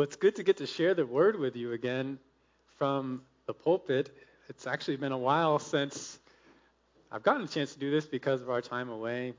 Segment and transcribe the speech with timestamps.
[0.00, 2.18] Well, it's good to get to share the word with you again
[2.78, 4.08] from the pulpit.
[4.48, 6.18] It's actually been a while since
[7.12, 9.34] I've gotten a chance to do this because of our time away.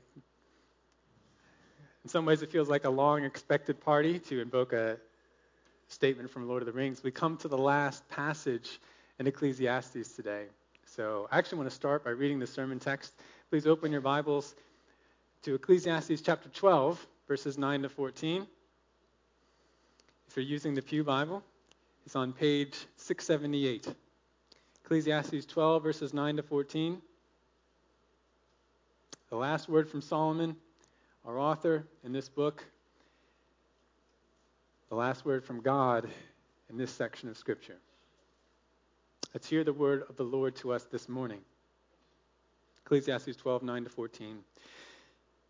[2.04, 4.98] In some ways, it feels like a long expected party to invoke a
[5.88, 7.02] statement from Lord of the Rings.
[7.02, 8.78] We come to the last passage
[9.18, 10.44] in Ecclesiastes today.
[10.86, 13.14] So I actually want to start by reading the sermon text.
[13.50, 14.54] Please open your Bibles
[15.42, 18.46] to Ecclesiastes chapter 12, verses 9 to 14.
[20.32, 21.42] If you're using the Pew Bible,
[22.06, 23.86] it's on page 678.
[24.82, 27.02] Ecclesiastes 12, verses 9 to 14.
[29.28, 30.56] The last word from Solomon,
[31.26, 32.64] our author in this book.
[34.88, 36.08] The last word from God
[36.70, 37.76] in this section of Scripture.
[39.34, 41.40] Let's hear the word of the Lord to us this morning.
[42.86, 44.38] Ecclesiastes 12, 9 to 14.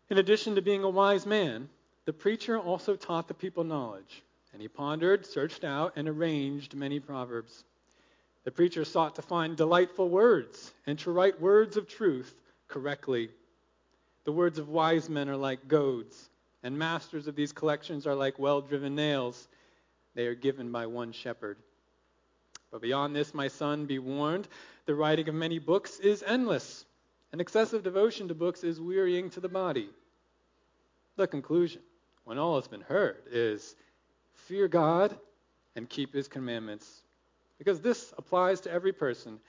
[0.09, 1.69] In addition to being a wise man,
[2.03, 4.23] the preacher also taught the people knowledge.
[4.53, 7.65] And he pondered, searched out, and arranged many proverbs.
[8.43, 12.33] The preacher sought to find delightful words and to write words of truth
[12.67, 13.29] correctly.
[14.25, 16.29] The words of wise men are like goads,
[16.61, 19.47] and masters of these collections are like well driven nails.
[20.13, 21.57] They are given by one shepherd.
[22.71, 24.47] But beyond this, my son, be warned
[24.85, 26.85] the writing of many books is endless,
[27.31, 29.89] and excessive devotion to books is wearying to the body.
[31.15, 31.81] The conclusion,
[32.25, 33.75] when all has been heard, is
[34.33, 35.17] fear God
[35.75, 37.01] and keep his commandments.
[37.57, 39.39] Because this applies to every person.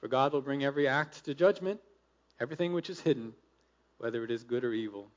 [0.00, 1.80] For God will bring every act to judgment,
[2.40, 3.32] everything which is hidden,
[3.98, 5.08] whether it is good or evil.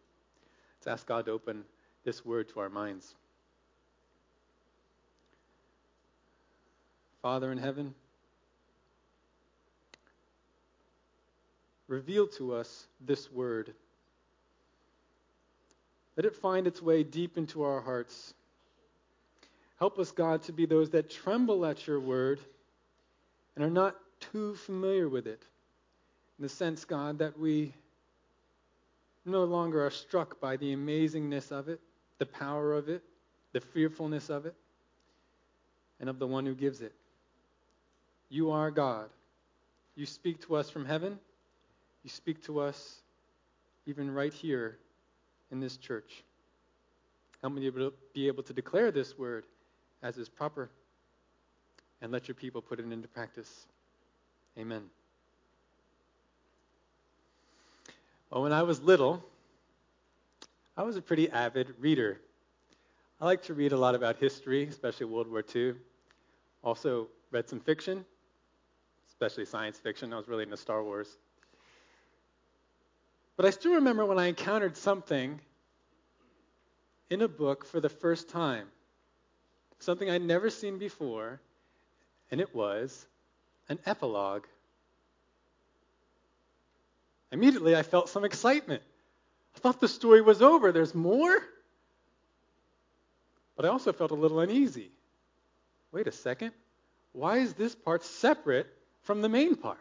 [0.77, 1.63] Let's ask God to open
[2.05, 3.15] this word to our minds.
[7.21, 7.93] Father in heaven,
[11.89, 13.73] reveal to us this word.
[16.15, 18.33] Let it find its way deep into our hearts.
[19.79, 22.39] Help us, God, to be those that tremble at your word
[23.55, 25.41] and are not too familiar with it.
[26.37, 27.73] In the sense, God, that we
[29.25, 31.79] no longer are struck by the amazingness of it,
[32.17, 33.01] the power of it,
[33.53, 34.55] the fearfulness of it,
[36.01, 36.93] and of the one who gives it.
[38.29, 39.09] You are God.
[39.95, 41.17] You speak to us from heaven.
[42.03, 43.01] You speak to us
[43.85, 44.77] even right here
[45.51, 46.23] in this church.
[47.41, 49.45] Help me to be able to declare this word
[50.01, 50.69] as is proper,
[52.01, 53.67] and let your people put it into practice.
[54.57, 54.83] Amen.
[58.29, 59.23] Well, when I was little,
[60.77, 62.19] I was a pretty avid reader.
[63.19, 65.73] I like to read a lot about history, especially World War II.
[66.63, 68.05] Also, read some fiction,
[69.09, 70.13] especially science fiction.
[70.13, 71.17] I was really into Star Wars.
[73.35, 75.39] But I still remember when I encountered something
[77.09, 78.67] in a book for the first time
[79.79, 81.39] something I'd never seen before,
[82.31, 83.05] and it was
[83.69, 84.45] an epilogue.
[87.31, 88.81] Immediately, I felt some excitement.
[89.55, 90.71] I thought the story was over.
[90.71, 91.37] There's more?
[93.55, 94.91] But I also felt a little uneasy.
[95.91, 96.51] Wait a second.
[97.13, 98.67] Why is this part separate
[99.03, 99.79] from the main part?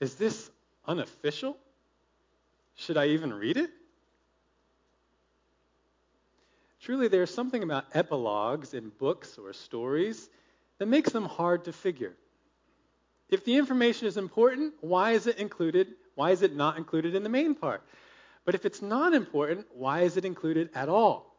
[0.00, 0.50] Is this
[0.86, 1.56] unofficial?
[2.76, 3.70] Should I even read it?
[6.84, 10.28] Truly, there's something about epilogues in books or stories
[10.76, 12.12] that makes them hard to figure.
[13.30, 15.94] If the information is important, why is it included?
[16.14, 17.82] Why is it not included in the main part?
[18.44, 21.34] But if it's not important, why is it included at all?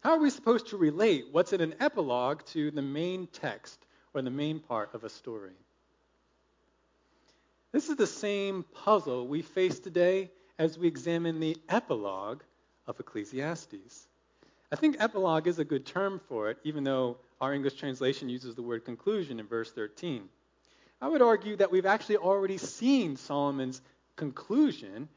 [0.00, 3.84] How are we supposed to relate what's in an epilogue to the main text
[4.14, 5.52] or the main part of a story?
[7.72, 12.40] This is the same puzzle we face today as we examine the epilogue
[12.86, 14.08] of Ecclesiastes.
[14.70, 18.54] I think epilogue is a good term for it, even though our English translation uses
[18.54, 20.28] the word conclusion in verse 13.
[21.00, 23.82] I would argue that we've actually already seen Solomon's
[24.16, 25.08] conclusion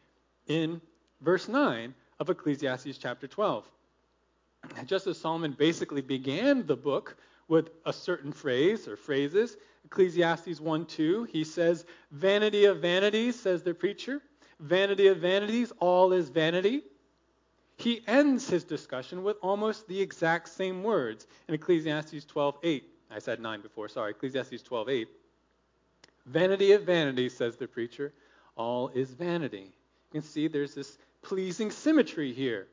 [0.47, 0.81] in
[1.21, 3.65] verse 9 of Ecclesiastes chapter 12.
[4.85, 7.15] Just as Solomon basically began the book
[7.47, 13.61] with a certain phrase or phrases, Ecclesiastes 1 2, he says, Vanity of vanities, says
[13.61, 14.21] the preacher.
[14.59, 16.81] Vanity of vanities, all is vanity
[17.77, 22.83] he ends his discussion with almost the exact same words in Ecclesiastes 12:8.
[23.11, 24.11] I said 9 before, sorry.
[24.11, 25.07] Ecclesiastes 12:8.
[26.25, 28.13] Vanity of vanity, says the preacher,
[28.55, 29.71] all is vanity.
[30.11, 32.67] You can see there's this pleasing symmetry here.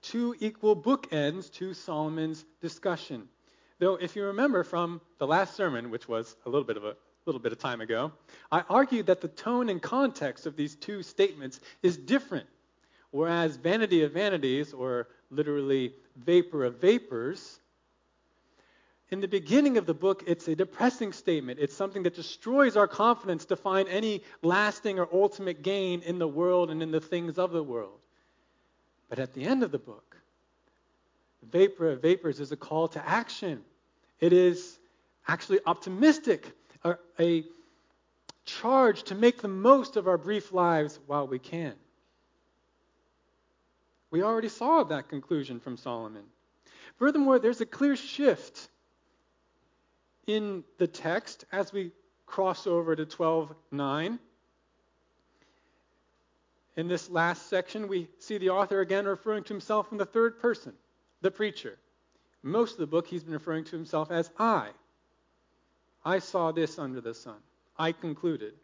[0.00, 3.28] Two equal bookends to Solomon's discussion.
[3.78, 6.96] Though, if you remember from the last sermon, which was a little bit of a
[7.26, 8.12] little bit of time ago,
[8.52, 12.46] I argued that the tone and context of these two statements is different
[13.14, 17.60] Whereas vanity of vanities, or literally vapor of vapors.
[19.10, 21.60] In the beginning of the book, it's a depressing statement.
[21.60, 26.26] It's something that destroys our confidence to find any lasting or ultimate gain in the
[26.26, 28.00] world and in the things of the world.
[29.08, 30.16] But at the end of the book,
[31.52, 33.62] Vapor of Vapors is a call to action.
[34.18, 34.76] It is
[35.28, 36.52] actually optimistic,
[36.82, 37.44] a, a
[38.44, 41.74] charge to make the most of our brief lives while we can.
[44.14, 46.22] We already saw that conclusion from Solomon.
[47.00, 48.68] Furthermore, there's a clear shift
[50.28, 51.90] in the text as we
[52.24, 54.20] cross over to 12:9.
[56.76, 60.38] In this last section, we see the author again referring to himself in the third
[60.38, 60.74] person,
[61.20, 61.76] the preacher.
[62.44, 64.70] Most of the book, he's been referring to himself as I.
[66.04, 67.42] I saw this under the sun.
[67.76, 68.54] I concluded.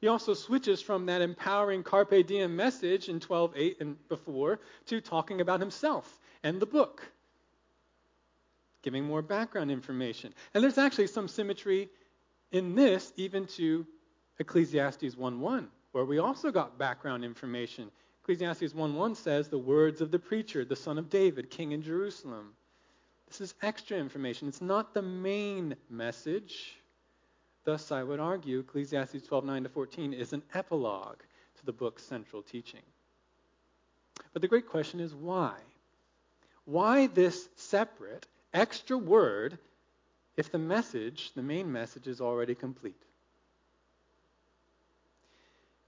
[0.00, 5.40] He also switches from that empowering carpe diem message in 12:8 and before to talking
[5.40, 7.10] about himself and the book,
[8.82, 10.32] giving more background information.
[10.54, 11.90] And there's actually some symmetry
[12.52, 13.86] in this even to
[14.38, 17.90] Ecclesiastes 1:1, where we also got background information.
[18.22, 22.54] Ecclesiastes 1:1 says the words of the preacher, the son of David, king in Jerusalem.
[23.26, 24.46] This is extra information.
[24.46, 26.78] It's not the main message.
[27.68, 31.18] Thus, I would argue Ecclesiastes 12:9 to 14 is an epilogue
[31.58, 32.80] to the book's central teaching.
[34.32, 35.54] But the great question is why?
[36.64, 39.58] Why this separate, extra word
[40.38, 43.04] if the message, the main message, is already complete?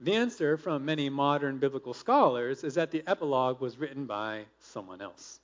[0.01, 5.01] The answer from many modern biblical scholars is that the epilogue was written by someone
[5.01, 5.39] else.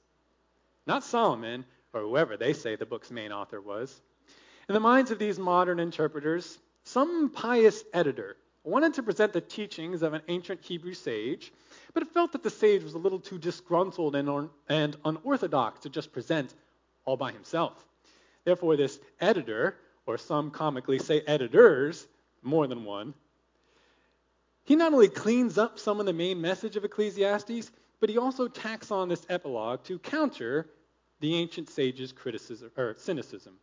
[0.86, 4.00] Not Solomon, or whoever they say the book's main author was.
[4.69, 8.36] In the minds of these modern interpreters, some pious editor
[8.66, 11.54] wanted to present the teachings of an ancient Hebrew sage,
[11.94, 16.12] but felt that the sage was a little too disgruntled and, and unorthodox to just
[16.12, 16.54] present
[17.06, 17.86] all by himself.
[18.44, 22.06] Therefore, this editor, or some comically say editors,
[22.44, 23.14] more than one,
[24.66, 27.72] he not only cleans up some of the main message of Ecclesiastes,
[28.02, 30.68] but he also tacks on this epilogue to counter
[31.22, 33.54] the ancient sage's criticism or cynicism.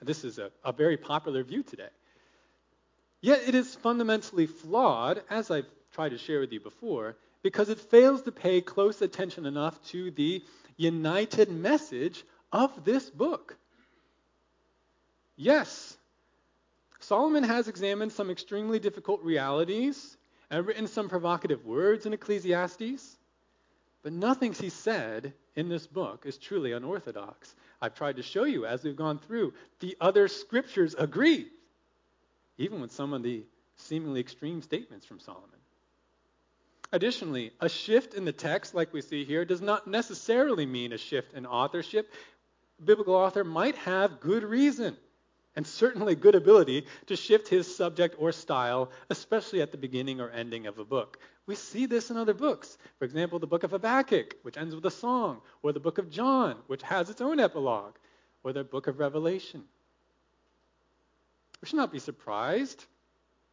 [0.00, 1.88] This is a, a very popular view today.
[3.20, 7.80] Yet it is fundamentally flawed, as I've tried to share with you before, because it
[7.80, 10.42] fails to pay close attention enough to the
[10.76, 13.56] united message of this book.
[15.36, 15.96] Yes,
[17.00, 20.16] Solomon has examined some extremely difficult realities
[20.50, 23.16] and written some provocative words in Ecclesiastes,
[24.02, 27.56] but nothing he said in this book is truly unorthodox.
[27.82, 29.52] I've tried to show you as we've gone through.
[29.80, 31.48] The other scriptures agree,
[32.58, 33.42] even with some of the
[33.74, 35.50] seemingly extreme statements from Solomon.
[36.92, 40.98] Additionally, a shift in the text, like we see here, does not necessarily mean a
[40.98, 42.08] shift in authorship.
[42.78, 44.96] A biblical author might have good reason
[45.58, 50.30] and certainly good ability to shift his subject or style, especially at the beginning or
[50.30, 51.18] ending of a book.
[51.46, 52.78] We see this in other books.
[53.00, 56.10] For example, the book of Habakkuk, which ends with a song, or the book of
[56.10, 57.96] John, which has its own epilogue,
[58.44, 59.64] or the book of Revelation.
[61.60, 62.84] We should not be surprised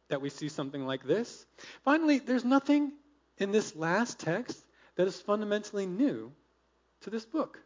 [0.06, 1.44] that we see something like this.
[1.82, 2.92] Finally, there's nothing
[3.38, 4.64] in this last text
[4.94, 6.30] that is fundamentally new
[7.00, 7.58] to this book.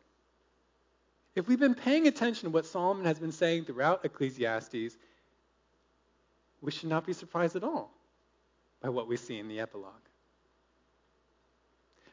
[1.35, 4.97] If we've been paying attention to what Solomon has been saying throughout Ecclesiastes,
[6.61, 7.93] we should not be surprised at all
[8.81, 9.93] by what we see in the epilogue.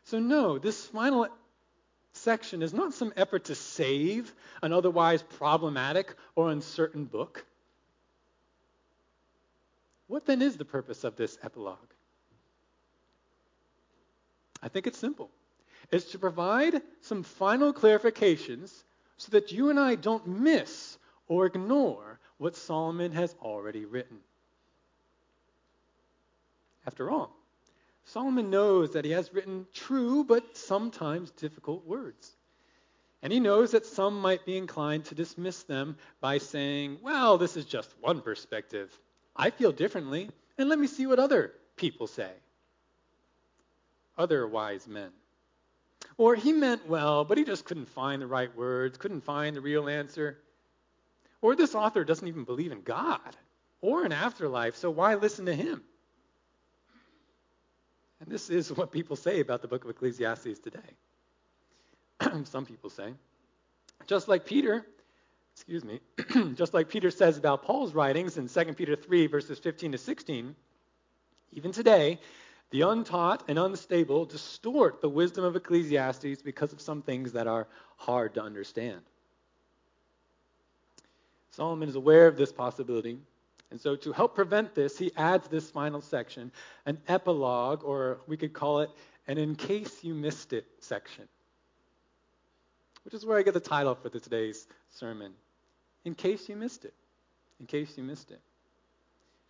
[0.03, 1.27] So, no, this final
[2.13, 7.45] section is not some effort to save an otherwise problematic or uncertain book.
[10.07, 11.77] What then is the purpose of this epilogue?
[14.61, 15.29] I think it's simple.
[15.91, 18.83] It's to provide some final clarifications
[19.17, 20.97] so that you and I don't miss
[21.27, 24.17] or ignore what Solomon has already written.
[26.85, 27.35] After all,
[28.05, 32.37] Solomon knows that he has written true but sometimes difficult words.
[33.21, 37.57] And he knows that some might be inclined to dismiss them by saying, well, this
[37.57, 38.97] is just one perspective.
[39.35, 42.31] I feel differently, and let me see what other people say.
[44.17, 45.09] Other wise men.
[46.17, 49.61] Or he meant well, but he just couldn't find the right words, couldn't find the
[49.61, 50.39] real answer.
[51.41, 53.35] Or this author doesn't even believe in God
[53.81, 55.83] or an afterlife, so why listen to him?
[58.19, 60.79] And this is what people say about the book of Ecclesiastes today.
[62.45, 63.13] Some people say,
[64.07, 64.85] just like Peter,
[65.55, 65.99] excuse me,
[66.55, 70.55] just like Peter says about Paul's writings in 2 Peter 3, verses 15 to 16,
[71.53, 72.19] even today,
[72.71, 77.67] The untaught and unstable distort the wisdom of Ecclesiastes because of some things that are
[77.95, 79.01] hard to understand.
[81.51, 83.17] Solomon is aware of this possibility,
[83.71, 86.51] and so to help prevent this, he adds this final section,
[86.85, 88.89] an epilogue, or we could call it
[89.27, 91.27] an in case you missed it section,
[93.03, 95.33] which is where I get the title for today's sermon.
[96.05, 96.93] In case you missed it.
[97.59, 98.39] In case you missed it.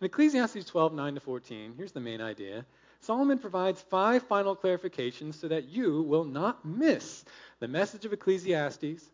[0.00, 2.64] In Ecclesiastes 12, 9 to 14, here's the main idea.
[3.00, 7.24] Solomon provides five final clarifications so that you will not miss
[7.60, 9.08] the message of Ecclesiastes,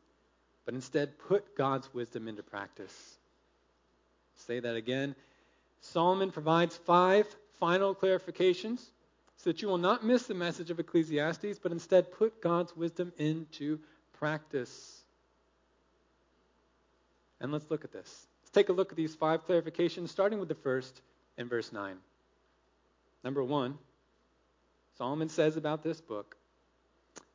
[0.65, 3.19] but instead put God's wisdom into practice.
[4.37, 5.15] Say that again.
[5.81, 7.27] Solomon provides five
[7.61, 8.81] final clarifications
[9.37, 13.13] so that you will not miss the message of Ecclesiastes, but instead put God's wisdom
[13.19, 13.79] into
[14.19, 15.03] practice.
[17.41, 18.27] And let's look at this.
[18.43, 21.03] Let's take a look at these five clarifications, starting with the first
[21.37, 21.97] in verse 9.
[23.25, 23.79] Number one,
[24.99, 26.37] Solomon says about this book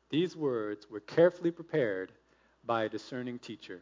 [0.08, 2.12] these words were carefully prepared
[2.64, 3.80] by a discerning teacher.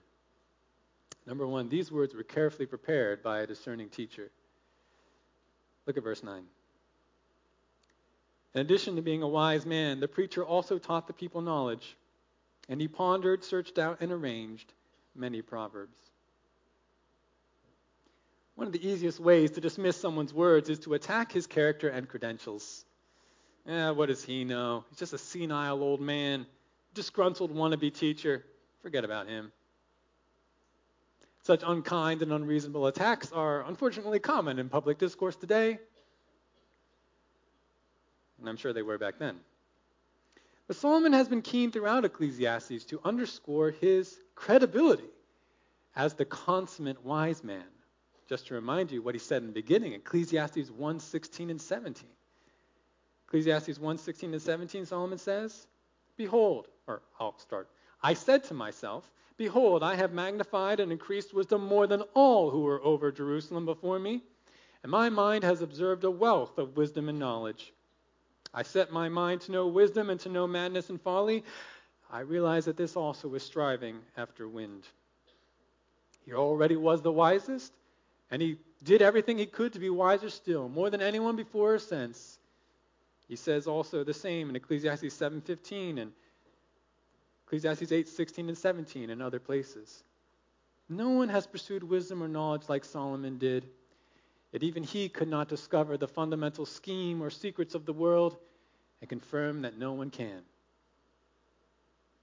[1.26, 4.30] Number one, these words were carefully prepared by a discerning teacher.
[5.86, 6.42] Look at verse 9.
[8.54, 11.96] In addition to being a wise man, the preacher also taught the people knowledge,
[12.68, 14.72] and he pondered, searched out, and arranged
[15.14, 16.07] many proverbs.
[18.58, 22.08] One of the easiest ways to dismiss someone's words is to attack his character and
[22.08, 22.84] credentials.
[23.68, 24.84] Eh, what does he know?
[24.88, 26.44] He's just a senile old man,
[26.92, 28.44] disgruntled wannabe teacher.
[28.82, 29.52] Forget about him.
[31.44, 35.78] Such unkind and unreasonable attacks are unfortunately common in public discourse today,
[38.40, 39.38] and I'm sure they were back then.
[40.66, 45.10] But Solomon has been keen throughout Ecclesiastes to underscore his credibility
[45.94, 47.62] as the consummate wise man.
[48.28, 52.04] Just to remind you what he said in the beginning, Ecclesiastes 1 16 and 17.
[53.26, 55.66] Ecclesiastes 1 16 and 17, Solomon says,
[56.16, 57.68] Behold, or I'll start.
[58.02, 62.62] I said to myself, Behold, I have magnified and increased wisdom more than all who
[62.62, 64.22] were over Jerusalem before me,
[64.82, 67.72] and my mind has observed a wealth of wisdom and knowledge.
[68.52, 71.44] I set my mind to know wisdom and to know madness and folly.
[72.10, 74.86] I realize that this also is striving after wind.
[76.24, 77.72] He already was the wisest,
[78.30, 81.78] and he did everything he could to be wiser still, more than anyone before or
[81.78, 82.38] since.
[83.28, 86.12] He says also the same in Ecclesiastes 7:15 and
[87.46, 90.02] Ecclesiastes 8:16 and 17 and other places.
[90.88, 93.68] No one has pursued wisdom or knowledge like Solomon did.
[94.52, 98.38] Yet even he could not discover the fundamental scheme or secrets of the world
[99.00, 100.42] and confirm that no one can.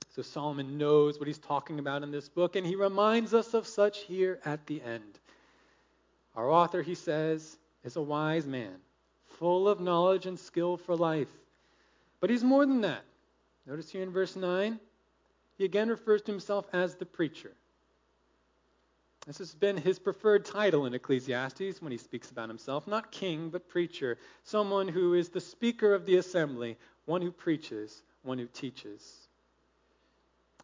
[0.10, 3.68] So Solomon knows what he's talking about in this book, and he reminds us of
[3.68, 5.20] such here at the end.
[6.36, 8.76] Our author, he says, is a wise man,
[9.40, 11.32] full of knowledge and skill for life.
[12.20, 13.04] But he's more than that.
[13.66, 14.80] Notice here in verse 9,
[15.58, 17.52] he again refers to himself as the preacher.
[19.26, 22.86] This has been his preferred title in Ecclesiastes when he speaks about himself.
[22.88, 24.18] Not king, but preacher.
[24.44, 29.28] Someone who is the speaker of the assembly, one who preaches, one who teaches.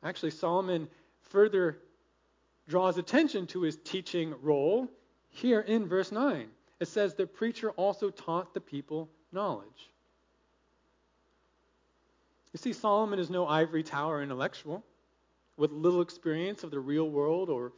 [0.04, 0.88] Actually, Solomon
[1.22, 1.78] further
[2.68, 4.88] draws attention to his teaching role
[5.32, 6.48] here in verse 9.
[6.80, 9.90] It says, The preacher also taught the people knowledge.
[12.54, 14.84] You see, Solomon is no ivory tower intellectual
[15.58, 17.72] with little experience of the real world or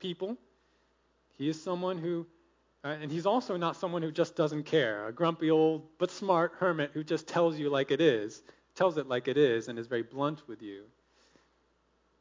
[0.00, 0.36] people.
[1.38, 2.26] He is someone who,
[2.84, 6.52] uh, and he's also not someone who just doesn't care, a grumpy old but smart
[6.58, 8.42] hermit who just tells you like it is,
[8.74, 10.82] tells it like it is, and is very blunt with you.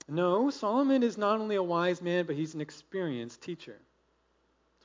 [0.08, 3.80] No, Solomon is not only a wise man, but he's an experienced teacher.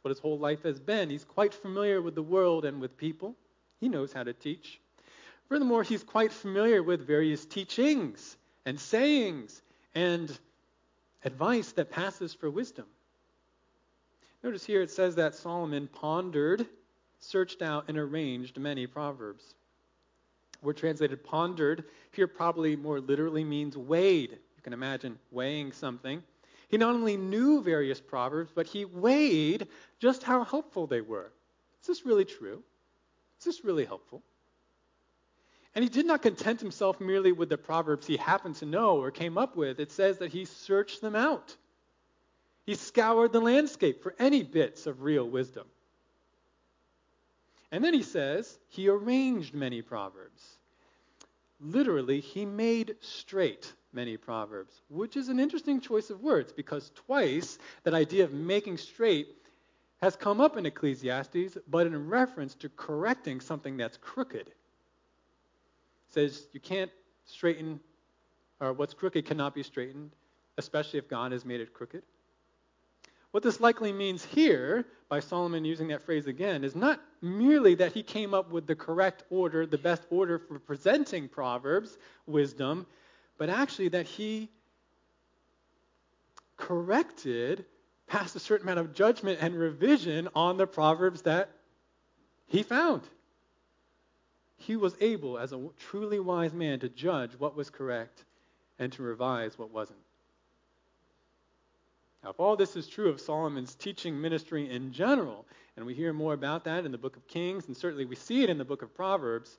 [0.07, 1.11] What his whole life has been.
[1.11, 3.35] He's quite familiar with the world and with people.
[3.81, 4.81] He knows how to teach.
[5.49, 9.63] Furthermore, he's quite familiar with various teachings and sayings
[9.97, 10.39] and
[11.25, 12.85] advice that passes for wisdom.
[14.45, 16.67] Notice here it says that Solomon pondered,
[17.19, 19.57] searched out, and arranged many proverbs.
[20.63, 21.83] We're translated pondered
[22.13, 24.31] here probably more literally means weighed.
[24.31, 26.23] You can imagine weighing something.
[26.69, 29.69] He not only knew various proverbs, but he weighed
[29.99, 31.33] just how helpful they were.
[31.81, 32.63] Is this really true?
[33.39, 34.23] Is this really helpful?
[35.75, 39.11] And he did not content himself merely with the proverbs he happened to know or
[39.11, 39.79] came up with.
[39.79, 41.55] It says that he searched them out.
[42.65, 45.67] He scoured the landscape for any bits of real wisdom.
[47.71, 50.57] And then he says he arranged many proverbs.
[51.61, 57.59] Literally, he made straight many proverbs, which is an interesting choice of words because twice
[57.85, 59.29] that idea of making straight
[59.99, 64.49] has come up in Ecclesiastes, but in reference to correcting something that's crooked.
[64.49, 64.55] It
[66.11, 66.91] says you can't
[67.25, 67.81] straighten,
[68.61, 70.11] or what's crooked cannot be straightened,
[70.59, 72.03] especially if God has made it crooked.
[73.31, 77.93] What this likely means here, by Solomon using that phrase again, is not merely that
[77.93, 82.87] he came up with the correct order, the best order for presenting Proverbs, wisdom,
[83.39, 84.49] but actually that he
[86.57, 87.65] corrected
[88.07, 91.51] passed a certain amount of judgment and revision on the Proverbs that
[92.47, 93.03] he found.
[94.59, 98.25] He was able, as a truly wise man, to judge what was correct
[98.79, 99.99] and to revise what wasn't.
[102.23, 106.13] Now, if all this is true of Solomon's teaching ministry in general, and we hear
[106.13, 108.65] more about that in the book of Kings, and certainly we see it in the
[108.65, 109.59] book of Proverbs,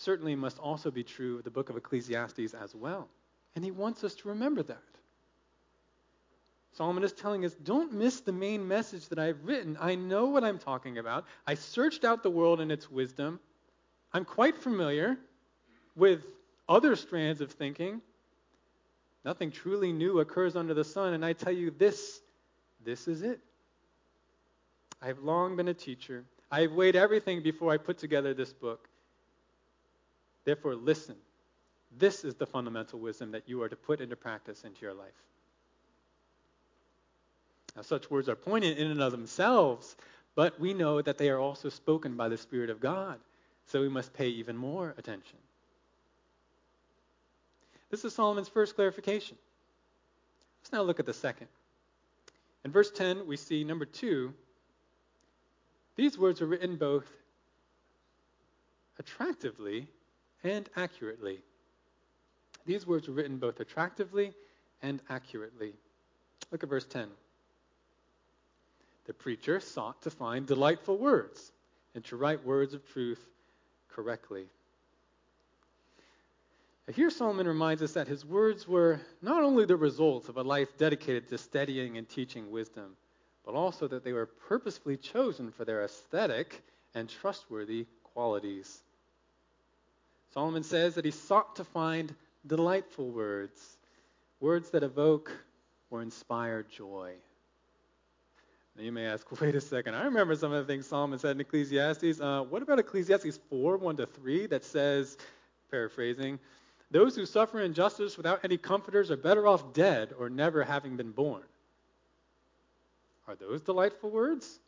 [0.00, 3.08] certainly must also be true of the book of Ecclesiastes as well.
[3.54, 4.78] And he wants us to remember that.
[6.72, 9.76] Solomon is telling us don't miss the main message that I've written.
[9.80, 11.26] I know what I'm talking about.
[11.46, 13.40] I searched out the world and its wisdom.
[14.12, 15.18] I'm quite familiar
[15.96, 16.24] with
[16.68, 18.00] other strands of thinking.
[19.24, 22.20] Nothing truly new occurs under the sun, and I tell you this
[22.82, 23.40] this is it.
[25.02, 26.24] I have long been a teacher.
[26.50, 28.89] I have weighed everything before I put together this book.
[30.44, 31.16] Therefore, listen.
[31.98, 35.08] This is the fundamental wisdom that you are to put into practice into your life.
[37.74, 39.96] Now, such words are poignant in and of themselves,
[40.34, 43.18] but we know that they are also spoken by the Spirit of God,
[43.66, 45.38] so we must pay even more attention.
[47.90, 49.36] This is Solomon's first clarification.
[50.62, 51.48] Let's now look at the second.
[52.64, 54.32] In verse 10, we see number two,
[55.96, 57.10] these words are written both
[58.98, 59.88] attractively
[60.44, 61.40] and accurately.
[62.66, 64.32] These words were written both attractively
[64.82, 65.74] and accurately.
[66.50, 67.08] Look at verse 10
[69.06, 71.50] the preacher sought to find delightful words
[71.96, 73.18] and to write words of truth
[73.88, 74.46] correctly.
[76.94, 80.78] Here, Solomon reminds us that his words were not only the result of a life
[80.78, 82.96] dedicated to studying and teaching wisdom,
[83.44, 86.62] but also that they were purposefully chosen for their aesthetic
[86.94, 88.82] and trustworthy qualities.
[90.32, 92.14] Solomon says that he sought to find
[92.46, 93.78] delightful words,
[94.38, 95.32] words that evoke
[95.90, 97.12] or inspire joy.
[98.76, 99.94] Now you may ask, wait a second.
[99.94, 102.20] I remember some of the things Solomon said in Ecclesiastes.
[102.20, 105.18] Uh, what about Ecclesiastes 4 1 to 3 that says,
[105.70, 106.38] paraphrasing,
[106.90, 111.12] those who suffer injustice without any comforters are better off dead or never having been
[111.12, 111.42] born?
[113.28, 114.58] Are those delightful words?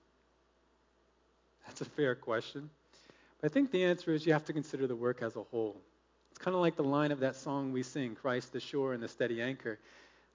[1.66, 2.70] That's a fair question.
[3.42, 5.76] I think the answer is you have to consider the work as a whole.
[6.30, 9.02] It's kind of like the line of that song we sing, Christ the sure and
[9.02, 9.78] the steady anchor.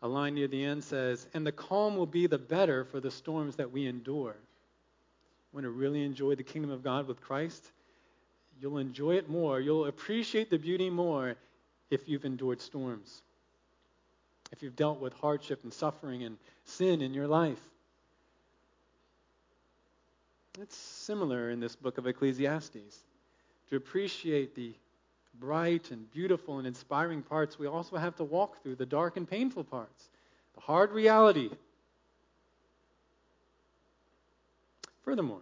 [0.01, 3.09] A line near the end says, And the calm will be the better for the
[3.09, 4.35] storms that we endure.
[5.53, 7.71] Want to really enjoy the kingdom of God with Christ?
[8.59, 9.59] You'll enjoy it more.
[9.59, 11.35] You'll appreciate the beauty more
[11.89, 13.21] if you've endured storms,
[14.51, 17.61] if you've dealt with hardship and suffering and sin in your life.
[20.59, 23.03] It's similar in this book of Ecclesiastes.
[23.69, 24.73] To appreciate the
[25.39, 29.29] bright and beautiful and inspiring parts, we also have to walk through the dark and
[29.29, 30.09] painful parts,
[30.55, 31.51] the hard reality.
[35.03, 35.41] Furthermore,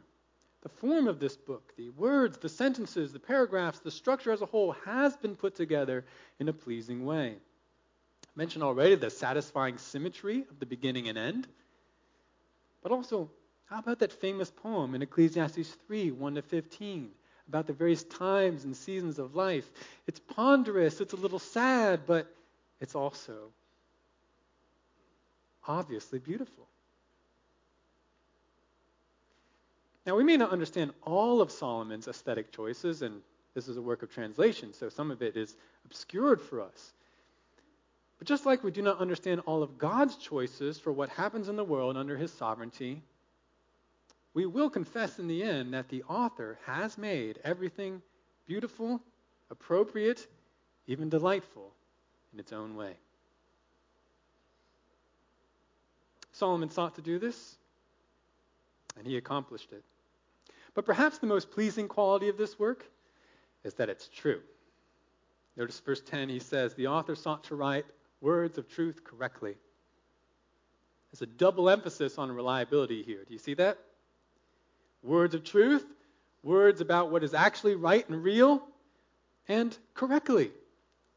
[0.64, 4.46] the form of this book, the words, the sentences, the paragraphs, the structure as a
[4.46, 6.04] whole has been put together
[6.40, 7.36] in a pleasing way.
[8.24, 11.48] I mentioned already the satisfying symmetry of the beginning and end.
[12.84, 13.30] But also,
[13.66, 17.12] how about that famous poem in Ecclesiastes 3 1 to 15?
[17.48, 19.70] about the various times and seasons of life.
[20.08, 22.28] It's ponderous, it's a little sad, but
[22.80, 23.52] it's also
[25.68, 26.68] obviously beautiful.
[30.06, 33.22] Now, we may not understand all of Solomon's aesthetic choices, and
[33.56, 36.94] this is a work of translation, so some of it is obscured for us.
[38.20, 41.56] But just like we do not understand all of God's choices for what happens in
[41.56, 43.02] the world under his sovereignty,
[44.36, 48.02] we will confess in the end that the author has made everything
[48.46, 49.02] beautiful,
[49.50, 50.28] appropriate,
[50.88, 51.72] even delightful
[52.34, 52.98] in its own way.
[56.34, 57.56] Solomon sought to do this,
[58.98, 59.84] and he accomplished it.
[60.74, 62.86] But perhaps the most pleasing quality of this work
[63.64, 64.42] is that it's true.
[65.56, 67.86] Notice verse 10, he says, The author sought to write
[68.20, 69.56] words of truth correctly.
[71.12, 73.24] There's a double emphasis on reliability here.
[73.26, 73.78] Do you see that?
[75.06, 75.86] Words of truth,
[76.44, 78.62] words about what is actually right and real,
[79.48, 80.52] and correctly.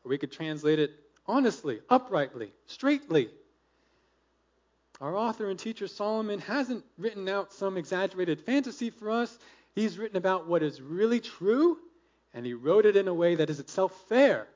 [0.04, 0.92] Or we could translate it
[1.26, 3.28] honestly, uprightly, straightly.
[5.00, 9.38] Our author and teacher Solomon hasn't written out some exaggerated fantasy for us.
[9.74, 11.78] He's written about what is really true,
[12.34, 14.48] and he wrote it in a way that is itself fair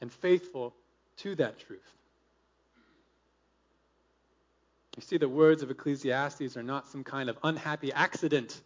[0.00, 0.74] and faithful
[1.18, 1.80] to that truth.
[4.96, 8.60] You see, the words of Ecclesiastes are not some kind of unhappy accident,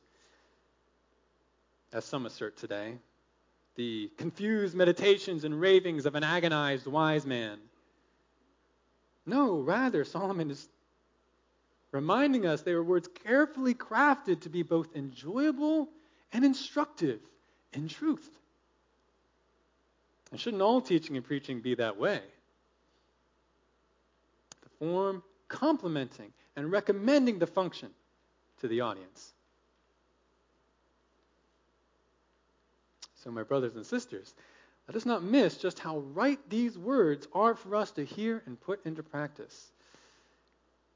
[1.93, 2.99] as some assert today.
[3.77, 7.59] The confused meditations and ravings of an agonized wise man.
[9.25, 10.69] No, rather, Solomon is
[11.93, 15.89] reminding us they were words carefully crafted to be both enjoyable
[16.33, 17.21] and instructive
[17.73, 18.29] in truth.
[20.31, 22.21] And shouldn't all teaching and preaching be that way?
[24.63, 27.91] The form complementing and recommending the function
[28.61, 29.33] to the audience.
[33.17, 34.35] So, my brothers and sisters,
[34.87, 38.61] let us not miss just how right these words are for us to hear and
[38.61, 39.73] put into practice.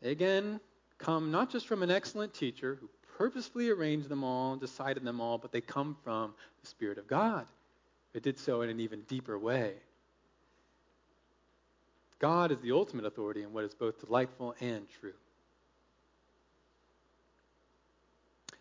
[0.03, 0.61] Again,
[0.99, 2.89] come not just from an excellent teacher who
[3.19, 7.07] purposefully arranged them all and decided them all, but they come from the Spirit of
[7.07, 7.47] God.
[8.15, 9.75] It did so in an even deeper way.
[12.23, 15.13] God is the ultimate authority in what is both delightful and true.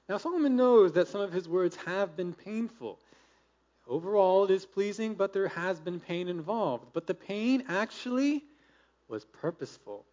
[0.09, 2.97] Now, Solomon knows that some of his words have been painful.
[3.87, 6.87] Overall, it is pleasing, but there has been pain involved.
[6.91, 8.43] But the pain actually
[9.07, 10.05] was purposeful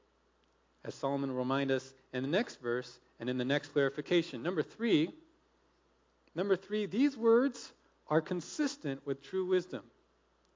[0.85, 4.43] as Solomon will remind us in the next verse and in the next clarification.
[4.43, 5.11] Number three,
[6.35, 7.73] number three, these words
[8.09, 9.83] are consistent with true wisdom.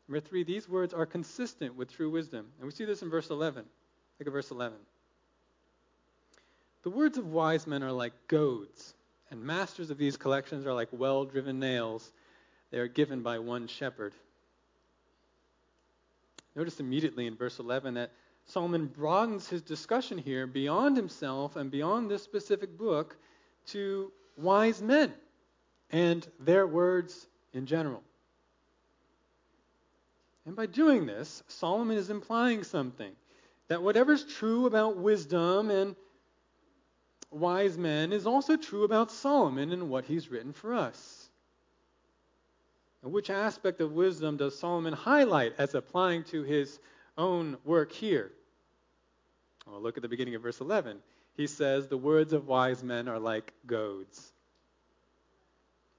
[0.09, 2.47] Number three, these words are consistent with true wisdom.
[2.59, 3.65] And we see this in verse 11.
[4.19, 4.77] Look at verse 11.
[6.83, 8.95] The words of wise men are like goads,
[9.31, 12.11] and masters of these collections are like well driven nails.
[12.71, 14.15] They are given by one shepherd.
[16.57, 18.11] Notice immediately in verse 11 that
[18.47, 23.17] Solomon broadens his discussion here beyond himself and beyond this specific book
[23.69, 25.13] to wise men
[25.91, 28.03] and their words in general.
[30.47, 33.13] And by doing this, Solomon is implying something
[33.69, 35.95] that whatever's true about wisdom and
[37.31, 41.29] wise men is also true about Solomon and what he's written for us.
[43.03, 46.79] And which aspect of wisdom does Solomon highlight as applying to his
[47.17, 48.33] own work here?
[49.67, 50.99] Well, look at the beginning of verse 11.
[51.37, 54.33] He says, The words of wise men are like goads.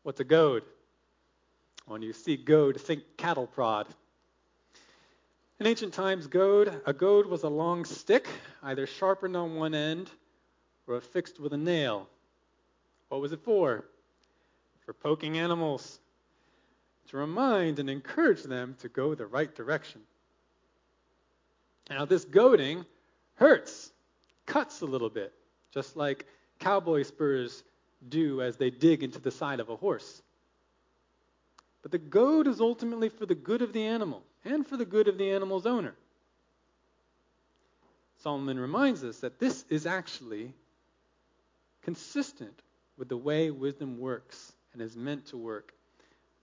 [0.04, 0.64] What's a goad?
[1.86, 3.88] When you see goad, think cattle prod.
[5.60, 8.28] In ancient times, goad, a goad was a long stick,
[8.64, 10.10] either sharpened on one end
[10.88, 12.10] or affixed with a nail.
[13.10, 13.86] What was it for?
[14.86, 16.00] For poking animals,
[17.10, 20.02] to remind and encourage them to go the right direction.
[21.90, 22.86] Now, this goading
[23.36, 23.92] hurts,
[24.46, 25.34] cuts a little bit,
[25.72, 26.26] just like
[26.60, 27.64] cowboy spurs
[28.10, 30.22] do as they dig into the side of a horse.
[31.84, 35.08] But the goad is ultimately for the good of the animal and for the good
[35.08, 35.96] of the animal's owner.
[38.20, 40.54] Solomon reminds us that this is actually
[41.84, 42.62] consistent
[42.98, 45.74] with the way wisdom works and is meant to work.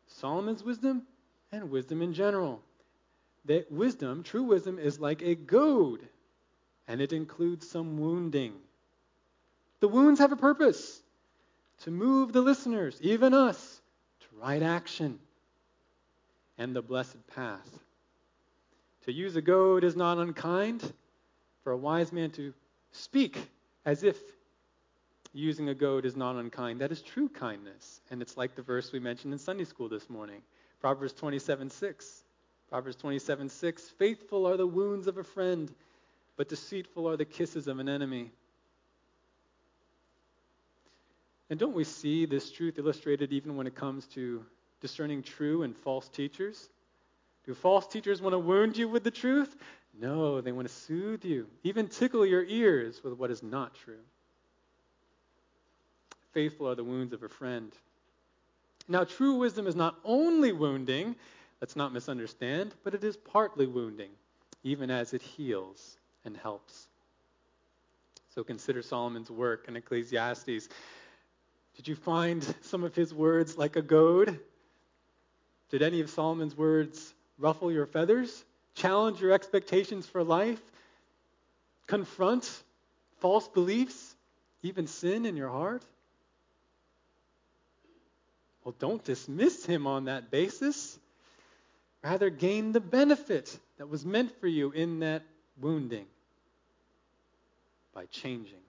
[0.06, 1.02] Solomon's wisdom
[1.52, 2.60] and wisdom in general.
[3.46, 6.06] That wisdom, true wisdom, is like a goad
[6.86, 8.52] and it includes some wounding.
[9.80, 11.00] The wounds have a purpose
[11.84, 13.80] to move the listeners, even us,
[14.20, 15.18] to right action
[16.58, 17.78] and the blessed path.
[19.04, 20.92] To use a goad is not unkind.
[21.64, 22.54] For a wise man to
[22.92, 23.38] speak
[23.84, 24.18] as if
[25.32, 28.00] using a goad is not unkind, that is true kindness.
[28.10, 30.42] And it's like the verse we mentioned in Sunday school this morning
[30.80, 32.22] Proverbs 27:6.
[32.70, 33.90] Proverbs 27:6.
[33.90, 35.72] Faithful are the wounds of a friend
[36.36, 38.32] but deceitful are the kisses of an enemy.
[41.50, 44.42] And don't we see this truth illustrated even when it comes to
[44.80, 46.70] discerning true and false teachers?
[47.46, 49.56] Do false teachers want to wound you with the truth?
[49.98, 54.02] No, they want to soothe you, even tickle your ears with what is not true.
[56.32, 57.72] Faithful are the wounds of a friend.
[58.88, 61.16] Now, true wisdom is not only wounding,
[61.60, 64.10] let's not misunderstand, but it is partly wounding,
[64.62, 66.88] even as it heals and helps.
[68.34, 70.68] So consider Solomon's work in Ecclesiastes.
[71.76, 74.38] Did you find some of his words like a goad?
[75.70, 78.44] Did any of Solomon's words ruffle your feathers?
[78.74, 80.60] Challenge your expectations for life?
[81.86, 82.62] Confront
[83.18, 84.14] false beliefs?
[84.62, 85.82] Even sin in your heart?
[88.64, 90.98] Well, don't dismiss him on that basis.
[92.04, 95.22] Rather, gain the benefit that was meant for you in that
[95.60, 96.06] wounding
[97.94, 98.60] by changing.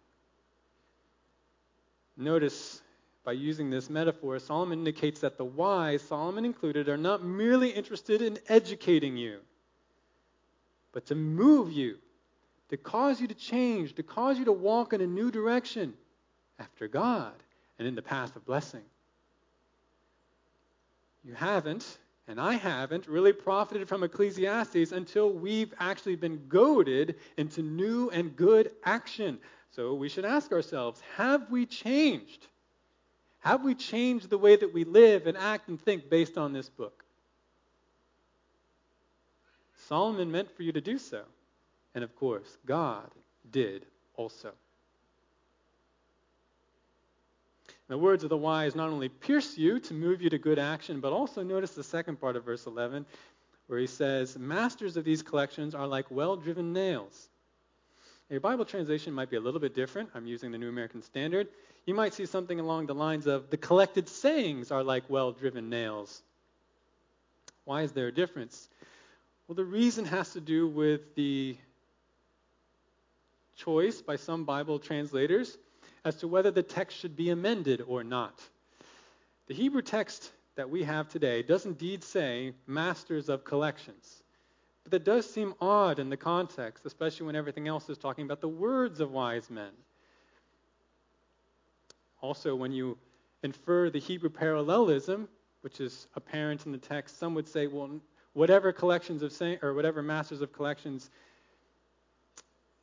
[2.18, 2.82] Notice
[3.24, 8.22] by using this metaphor, Solomon indicates that the wise, Solomon included, are not merely interested
[8.22, 9.40] in educating you,
[10.92, 11.98] but to move you,
[12.70, 15.94] to cause you to change, to cause you to walk in a new direction
[16.60, 17.34] after God
[17.78, 18.84] and in the path of blessing.
[21.24, 27.62] You haven't, and I haven't, really profited from Ecclesiastes until we've actually been goaded into
[27.62, 29.38] new and good action.
[29.70, 32.48] So we should ask ourselves have we changed?
[33.42, 36.70] Have we changed the way that we live and act and think based on this
[36.70, 37.04] book?
[39.88, 41.24] Solomon meant for you to do so.
[41.94, 43.10] And of course, God
[43.52, 44.52] did also.
[47.88, 51.02] The words of the wise not only pierce you to move you to good action,
[51.02, 53.06] but also notice the second part of verse 11,
[53.68, 57.28] where he says, Masters of these collections are like well driven nails.
[58.32, 60.10] Your Bible translation might be a little bit different.
[60.16, 61.50] I'm using the New American Standard.
[61.86, 65.70] You might see something along the lines of, The collected sayings are like well driven
[65.70, 66.24] nails.
[67.66, 68.70] Why is there a difference?
[69.48, 71.58] Well, the reason has to do with the
[73.58, 75.58] choice by some Bible translators
[76.06, 78.40] as to whether the text should be amended or not.
[79.48, 84.21] The Hebrew text that we have today does indeed say masters of collections.
[84.84, 88.42] But that does seem odd in the context, especially when everything else is talking about
[88.42, 89.72] the words of wise men.
[92.22, 92.98] Also, when you
[93.44, 95.28] infer the Hebrew parallelism,
[95.62, 98.00] which is apparent in the text, some would say, well,
[98.34, 101.10] whatever collections of say, or whatever masters of collections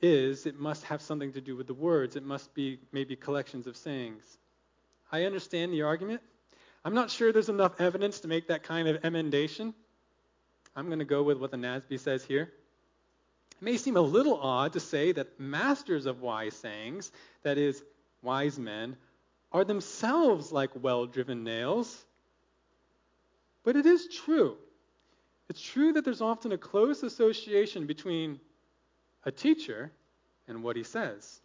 [0.00, 2.16] is, it must have something to do with the words.
[2.16, 4.38] It must be maybe collections of sayings.
[5.10, 6.20] I understand the argument.
[6.84, 9.74] I'm not sure there's enough evidence to make that kind of emendation.
[10.78, 12.42] I'm going to go with what the NASB says here.
[12.42, 17.10] It may seem a little odd to say that masters of wise sayings,
[17.42, 17.82] that is,
[18.22, 18.96] wise men,
[19.50, 22.04] are themselves like well driven nails.
[23.64, 24.56] But it is true.
[25.48, 28.38] It's true that there's often a close association between
[29.24, 29.90] a teacher
[30.46, 31.40] and what he says.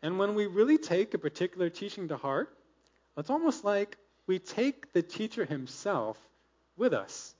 [0.00, 2.56] And when we really take a particular teaching to heart,
[3.16, 3.96] it's almost like
[4.28, 6.16] we take the teacher himself
[6.76, 7.34] with us.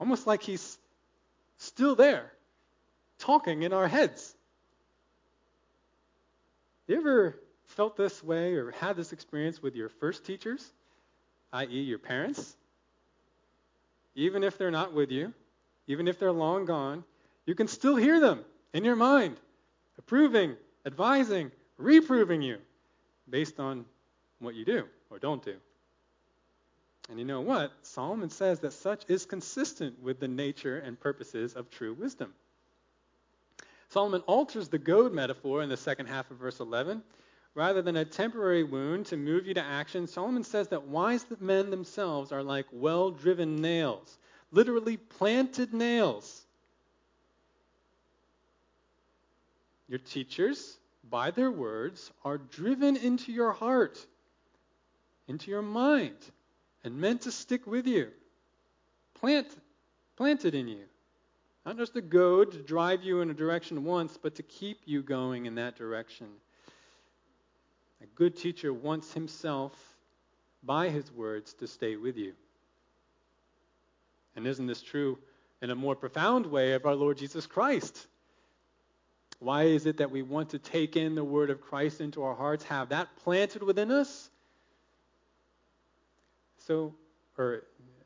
[0.00, 0.78] Almost like he's
[1.58, 2.32] still there,
[3.18, 4.34] talking in our heads.
[6.88, 10.72] You ever felt this way or had this experience with your first teachers,
[11.52, 12.56] i.e., your parents?
[14.14, 15.32] Even if they're not with you,
[15.86, 17.04] even if they're long gone,
[17.46, 19.36] you can still hear them in your mind,
[19.98, 22.58] approving, advising, reproving you
[23.28, 23.84] based on
[24.38, 25.56] what you do or don't do.
[27.12, 27.70] And you know what?
[27.82, 32.34] Solomon says that such is consistent with the nature and purposes of true wisdom.
[33.90, 37.04] Solomon alters the goad metaphor in the second half of verse 11.
[37.54, 41.70] Rather than a temporary wound to move you to action, Solomon says that wise men
[41.70, 44.18] themselves are like well driven nails,
[44.50, 46.42] literally planted nails
[49.92, 50.78] Your teachers,
[51.10, 54.06] by their words, are driven into your heart,
[55.28, 56.16] into your mind,
[56.84, 58.08] and meant to stick with you.
[59.14, 59.48] Plant,
[60.16, 60.84] planted in you.
[61.64, 65.02] Not just a goad to drive you in a direction once, but to keep you
[65.02, 66.26] going in that direction.
[68.02, 69.72] A good teacher wants himself,
[70.64, 72.32] by his words, to stay with you.
[74.34, 75.18] And isn't this true
[75.60, 78.08] in a more profound way of our Lord Jesus Christ?
[79.38, 82.34] Why is it that we want to take in the word of Christ into our
[82.34, 84.30] hearts, have that planted within us?
[86.66, 86.94] So,
[87.38, 87.64] or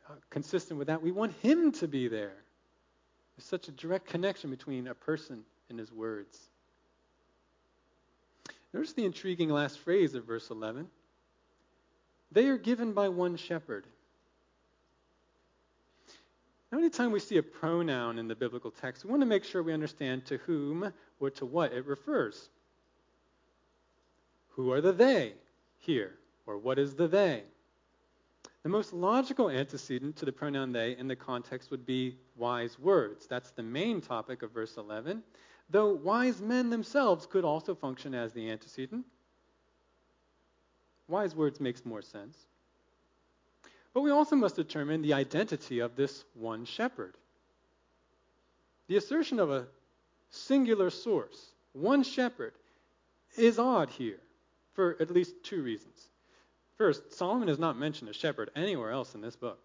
[0.09, 2.37] uh, consistent with that, we want Him to be there.
[3.37, 6.39] There's such a direct connection between a person and his words.
[8.73, 10.87] Notice the intriguing last phrase of verse 11.
[12.33, 13.87] They are given by one shepherd.
[16.73, 19.63] Now, anytime we see a pronoun in the biblical text, we want to make sure
[19.63, 22.49] we understand to whom or to what it refers.
[24.51, 25.35] Who are the they
[25.79, 26.15] here?
[26.47, 27.43] Or what is the they?
[28.67, 33.29] The most logical antecedent to the pronoun they in the context would be wise words.
[33.29, 35.23] That's the main topic of verse 11,
[35.71, 39.07] though wise men themselves could also function as the antecedent.
[41.07, 42.37] Wise words makes more sense.
[43.95, 47.17] But we also must determine the identity of this one shepherd.
[48.89, 49.69] The assertion of a
[50.31, 52.55] singular source, one shepherd,
[53.37, 54.19] is odd here
[54.73, 56.09] for at least two reasons.
[56.77, 59.59] First, Solomon is not mentioned a shepherd anywhere else in this book.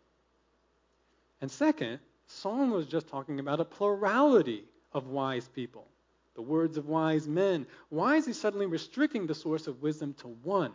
[1.42, 5.88] And second, Solomon was just talking about a plurality of wise people,
[6.36, 7.66] the words of wise men.
[7.90, 10.72] Why is he suddenly restricting the source of wisdom to one?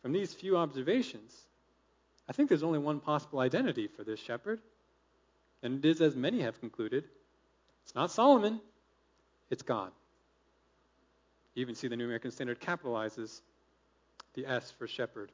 [0.00, 1.36] From these few observations,
[2.28, 4.60] I think there's only one possible identity for this shepherd,
[5.62, 7.04] and it is as many have concluded
[7.84, 8.60] it's not Solomon,
[9.50, 9.90] it's God.
[11.54, 13.40] You even see the New American Standard capitalizes
[14.34, 15.30] the S for shepherd.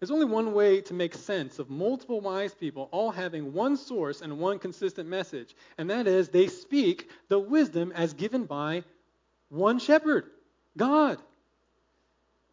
[0.00, 4.22] There's only one way to make sense of multiple wise people all having one source
[4.22, 8.82] and one consistent message, and that is they speak the wisdom as given by
[9.50, 10.24] one shepherd,
[10.76, 11.18] God.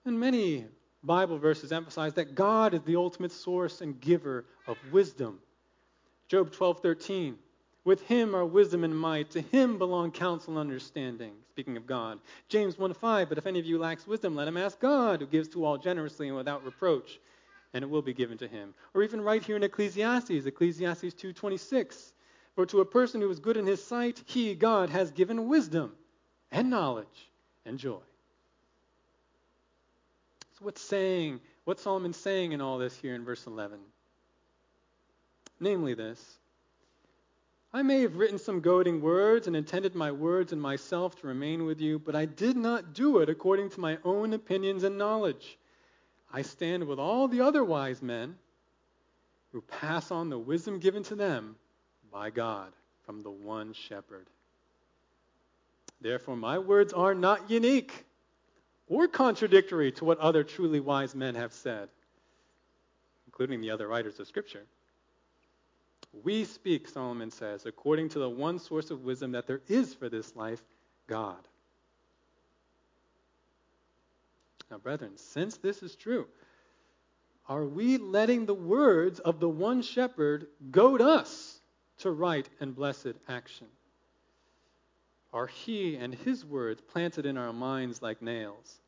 [0.03, 0.65] And many
[1.03, 5.39] Bible verses emphasize that God is the ultimate source and giver of wisdom.
[6.27, 7.35] Job 12:13
[7.87, 9.31] with him are wisdom and might.
[9.31, 11.31] To him belong counsel and understanding.
[11.51, 12.19] Speaking of God.
[12.49, 13.29] James 1 5.
[13.29, 15.77] But if any of you lacks wisdom, let him ask God, who gives to all
[15.77, 17.19] generously and without reproach,
[17.73, 18.73] and it will be given to him.
[18.93, 22.11] Or even right here in Ecclesiastes, Ecclesiastes 2:26.
[22.55, 25.95] For to a person who is good in his sight, he, God, has given wisdom
[26.51, 27.31] and knowledge
[27.65, 28.01] and joy.
[30.57, 33.79] So what's saying, what's Solomon saying in all this here in verse 11?
[35.59, 36.39] Namely this
[37.73, 41.65] I may have written some goading words and intended my words and myself to remain
[41.65, 45.57] with you, but I did not do it according to my own opinions and knowledge.
[46.31, 48.37] I stand with all the other wise men
[49.51, 51.55] who pass on the wisdom given to them
[52.11, 52.71] by God
[53.05, 54.27] from the one shepherd.
[55.99, 58.05] Therefore, my words are not unique
[58.87, 61.89] or contradictory to what other truly wise men have said,
[63.25, 64.65] including the other writers of Scripture.
[66.23, 70.09] We speak, Solomon says, according to the one source of wisdom that there is for
[70.09, 70.61] this life,
[71.07, 71.47] God.
[74.69, 76.27] Now, brethren, since this is true,
[77.47, 81.59] are we letting the words of the one shepherd goad us
[81.99, 83.67] to right and blessed action?
[85.31, 88.79] Are he and his words planted in our minds like nails?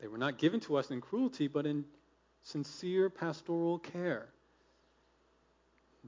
[0.00, 1.84] They were not given to us in cruelty, but in
[2.42, 4.28] sincere pastoral care.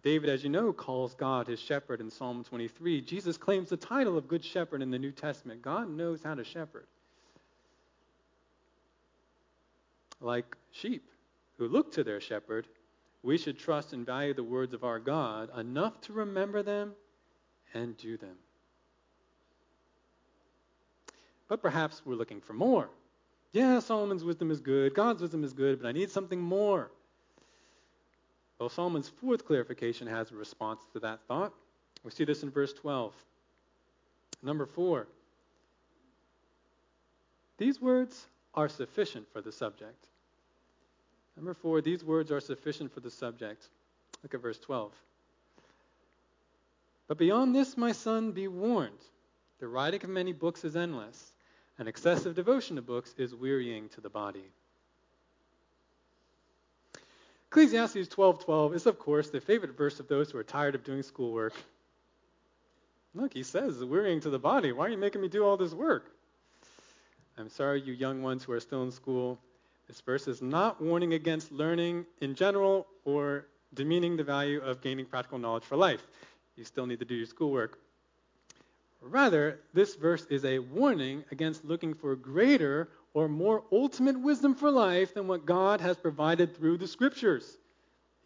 [0.02, 3.02] David, as you know, calls God his shepherd in Psalm 23.
[3.02, 5.60] Jesus claims the title of Good Shepherd in the New Testament.
[5.60, 6.86] God knows how to shepherd.
[10.20, 11.10] Like sheep
[11.58, 12.66] who look to their shepherd,
[13.22, 16.92] we should trust and value the words of our God enough to remember them
[17.74, 18.36] and do them.
[21.48, 22.88] But perhaps we're looking for more.
[23.52, 26.90] Yeah, Solomon's wisdom is good, God's wisdom is good, but I need something more.
[28.60, 31.54] Well, Solomon's fourth clarification has a response to that thought.
[32.04, 33.14] We see this in verse 12.
[34.42, 35.06] Number four.
[37.56, 40.06] These words are sufficient for the subject.
[41.36, 43.68] Number four, these words are sufficient for the subject.
[44.22, 44.92] Look at verse 12.
[47.08, 48.92] But beyond this, my son, be warned.
[49.58, 51.32] The writing of many books is endless,
[51.78, 54.52] and excessive devotion to books is wearying to the body.
[57.50, 61.02] Ecclesiastes 12:12 is, of course, the favorite verse of those who are tired of doing
[61.02, 61.52] schoolwork.
[63.12, 64.70] Look, he says, wearying to the body.
[64.70, 66.12] Why are you making me do all this work?
[67.36, 69.36] I'm sorry, you young ones who are still in school.
[69.88, 75.06] This verse is not warning against learning in general or demeaning the value of gaining
[75.06, 76.06] practical knowledge for life.
[76.54, 77.80] You still need to do your schoolwork.
[79.02, 84.70] Rather, this verse is a warning against looking for greater or more ultimate wisdom for
[84.70, 87.58] life than what God has provided through the scriptures,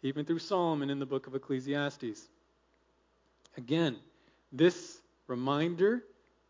[0.03, 2.29] even through Solomon in the book of Ecclesiastes.
[3.57, 3.97] Again,
[4.51, 6.03] this reminder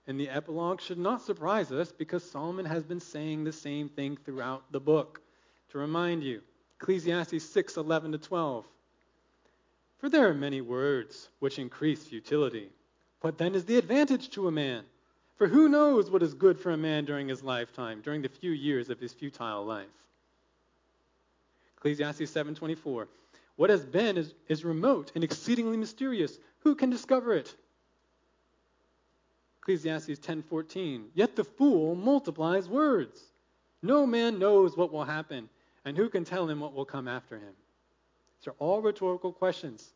[0.07, 4.17] and the epilogue should not surprise us because Solomon has been saying the same thing
[4.17, 5.21] throughout the book.
[5.69, 6.41] To remind you,
[6.79, 8.65] Ecclesiastes 6 11 to 12.
[9.97, 12.69] For there are many words which increase futility.
[13.21, 14.83] What then is the advantage to a man?
[15.37, 18.51] For who knows what is good for a man during his lifetime, during the few
[18.51, 19.87] years of his futile life?
[21.77, 23.07] Ecclesiastes 7:24.
[23.57, 26.39] What has been is, is remote and exceedingly mysterious.
[26.59, 27.55] Who can discover it?
[29.59, 31.09] Ecclesiastes 10:14.
[31.13, 33.31] Yet the fool multiplies words.
[33.81, 35.49] No man knows what will happen,
[35.83, 37.55] and who can tell him what will come after him?
[38.39, 39.93] These are all rhetorical questions.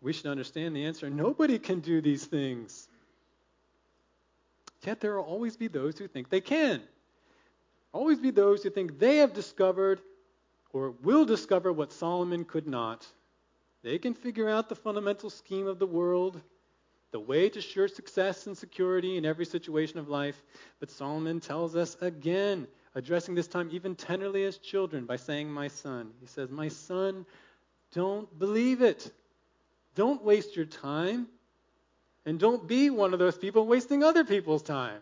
[0.00, 1.10] We should understand the answer.
[1.10, 2.88] Nobody can do these things.
[4.84, 6.82] Yet there will always be those who think they can.
[7.92, 10.00] Always be those who think they have discovered
[10.72, 13.06] or will discover what Solomon could not.
[13.82, 16.40] They can figure out the fundamental scheme of the world,
[17.10, 20.40] the way to sure success and security in every situation of life.
[20.78, 25.68] But Solomon tells us again, addressing this time even tenderly as children by saying, My
[25.68, 26.10] son.
[26.20, 27.26] He says, My son,
[27.92, 29.12] don't believe it.
[29.94, 31.26] Don't waste your time.
[32.26, 35.00] And don't be one of those people wasting other people's time.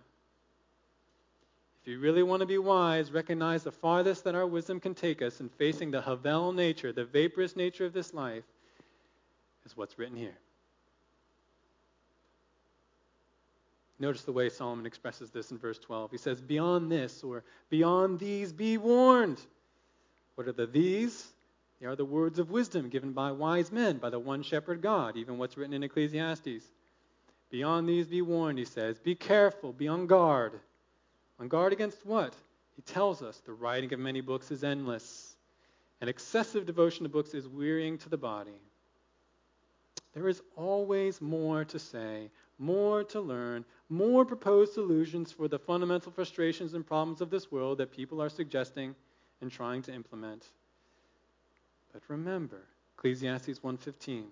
[1.82, 5.22] If you really want to be wise, recognize the farthest that our wisdom can take
[5.22, 8.44] us in facing the Havel nature, the vaporous nature of this life,
[9.64, 10.36] is what's written here.
[14.00, 16.12] Notice the way Solomon expresses this in verse 12.
[16.12, 19.40] He says, Beyond this, or beyond these, be warned.
[20.36, 21.26] What are the these?
[21.80, 25.16] They are the words of wisdom given by wise men, by the one shepherd God,
[25.16, 26.64] even what's written in Ecclesiastes.
[27.50, 28.98] Beyond these, be warned, he says.
[28.98, 30.60] Be careful, be on guard.
[31.40, 32.34] On guard against what?
[32.76, 35.36] He tells us the writing of many books is endless,
[36.00, 38.60] and excessive devotion to books is wearying to the body.
[40.14, 46.12] There is always more to say, more to learn, more proposed solutions for the fundamental
[46.12, 48.94] frustrations and problems of this world that people are suggesting
[49.40, 50.46] and trying to implement.
[51.92, 52.62] But remember,
[52.96, 54.24] Ecclesiastes 1:15,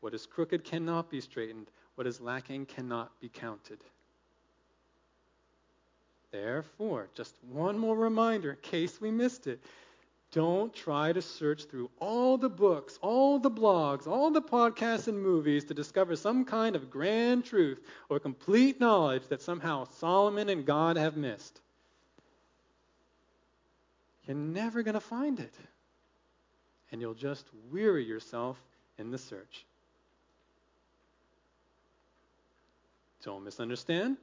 [0.00, 3.78] what is crooked cannot be straightened, what is lacking cannot be counted.
[6.32, 9.62] Therefore, just one more reminder in case we missed it.
[10.32, 15.22] Don't try to search through all the books, all the blogs, all the podcasts and
[15.22, 20.66] movies to discover some kind of grand truth or complete knowledge that somehow Solomon and
[20.66, 21.60] God have missed.
[24.26, 25.54] You're never going to find it.
[26.90, 28.58] And you'll just weary yourself
[28.98, 29.64] in the search.
[33.24, 34.18] Don't misunderstand.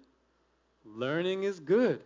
[0.85, 2.01] Learning is good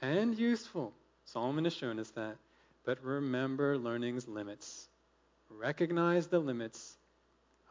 [0.00, 0.92] and useful.
[1.24, 2.36] Solomon has shown us that.
[2.84, 4.88] But remember learning's limits.
[5.50, 6.96] Recognize the limits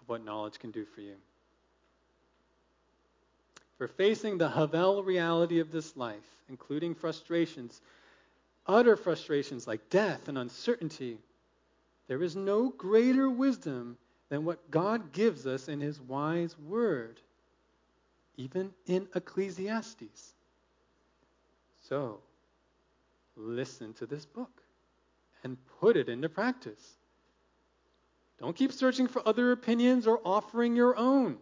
[0.01, 1.15] of what knowledge can do for you.
[3.77, 7.79] For facing the Havel reality of this life, including frustrations,
[8.65, 11.17] utter frustrations like death and uncertainty,
[12.07, 13.97] there is no greater wisdom
[14.29, 17.19] than what God gives us in His wise word,
[18.37, 20.33] even in Ecclesiastes.
[21.81, 22.19] So,
[23.35, 24.61] listen to this book
[25.43, 26.97] and put it into practice.
[28.39, 31.37] Don't keep searching for other opinions or offering your own.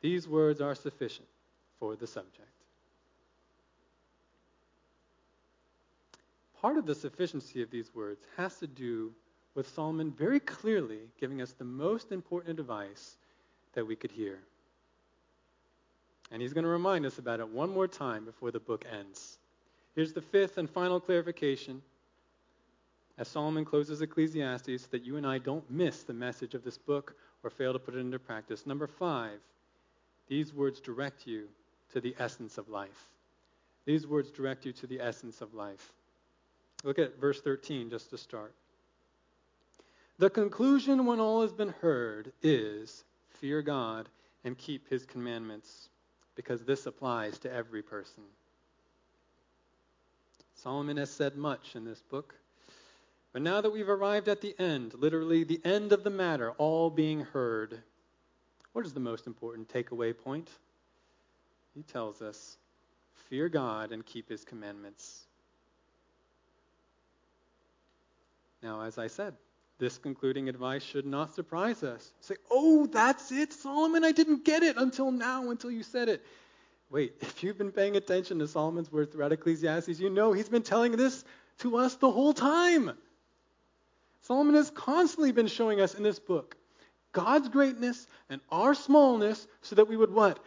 [0.00, 1.28] These words are sufficient
[1.78, 2.42] for the subject.
[6.60, 9.12] Part of the sufficiency of these words has to do
[9.54, 13.16] with Solomon very clearly giving us the most important advice
[13.74, 14.40] that we could hear.
[16.30, 19.38] And he's going to remind us about it one more time before the book ends.
[19.94, 21.82] Here's the fifth and final clarification
[23.18, 27.16] as Solomon closes Ecclesiastes that you and I don't miss the message of this book
[27.42, 28.64] or fail to put it into practice.
[28.64, 29.40] Number five,
[30.28, 31.48] these words direct you
[31.92, 33.08] to the essence of life.
[33.86, 35.92] These words direct you to the essence of life.
[36.84, 38.54] Look at verse 13 just to start.
[40.18, 44.08] The conclusion, when all has been heard, is fear God
[44.44, 45.88] and keep his commandments,
[46.38, 48.22] because this applies to every person.
[50.54, 52.32] Solomon has said much in this book.
[53.32, 56.90] But now that we've arrived at the end, literally the end of the matter, all
[56.90, 57.82] being heard,
[58.72, 60.48] what is the most important takeaway point?
[61.74, 62.56] He tells us
[63.28, 65.26] fear God and keep his commandments.
[68.62, 69.34] Now, as I said,
[69.78, 72.12] this concluding advice should not surprise us.
[72.20, 76.24] Say, oh, that's it, Solomon, I didn't get it until now, until you said it.
[76.90, 80.62] Wait, if you've been paying attention to Solomon's words throughout Ecclesiastes, you know he's been
[80.62, 81.24] telling this
[81.58, 82.92] to us the whole time.
[84.22, 86.56] Solomon has constantly been showing us in this book
[87.12, 90.38] God's greatness and our smallness so that we would what?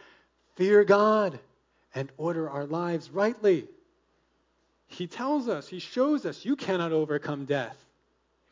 [0.54, 1.38] Fear God
[1.94, 3.66] and order our lives rightly.
[4.86, 7.76] He tells us, he shows us, you cannot overcome death.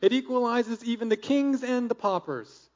[0.01, 2.69] It equalizes even the kings and the paupers.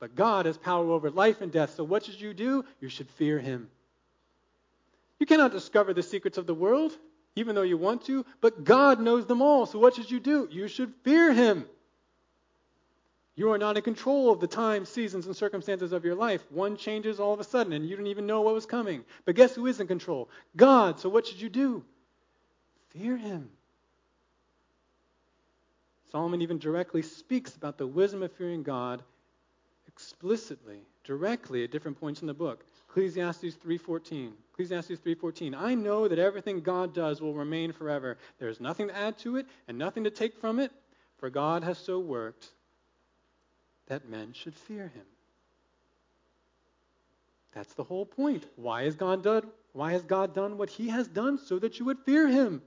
[0.00, 2.64] But God has power over life and death, so what should you do?
[2.80, 3.68] You should fear him.
[5.18, 6.96] You cannot discover the secrets of the world,
[7.34, 10.48] even though you want to, but God knows them all, so what should you do?
[10.50, 11.66] You should fear him.
[13.34, 16.44] You are not in control of the times, seasons, and circumstances of your life.
[16.50, 19.04] One changes all of a sudden, and you didn't even know what was coming.
[19.24, 20.28] But guess who is in control?
[20.56, 20.98] God.
[20.98, 21.84] So what should you do?
[22.90, 23.50] Fear him.
[26.10, 29.02] Solomon even directly speaks about the wisdom of fearing God
[29.86, 32.64] explicitly, directly at different points in the book.
[32.88, 34.32] Ecclesiastes 3:14.
[34.52, 35.54] Ecclesiastes 3:14.
[35.54, 38.16] I know that everything God does will remain forever.
[38.38, 40.72] There is nothing to add to it and nothing to take from it,
[41.18, 42.48] for God has so worked
[43.86, 45.06] that men should fear him.
[47.52, 48.46] That's the whole point.
[48.56, 51.84] Why has God done why has God done what he has done so that you
[51.84, 52.62] would fear him?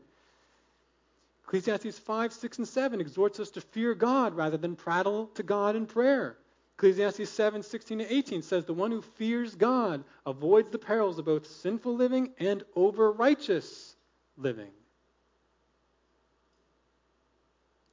[1.51, 5.75] Ecclesiastes 5, 6, and 7 exhorts us to fear God rather than prattle to God
[5.75, 6.37] in prayer.
[6.77, 11.25] Ecclesiastes 7, 16 to 18 says, The one who fears God avoids the perils of
[11.25, 13.97] both sinful living and over righteous
[14.37, 14.71] living.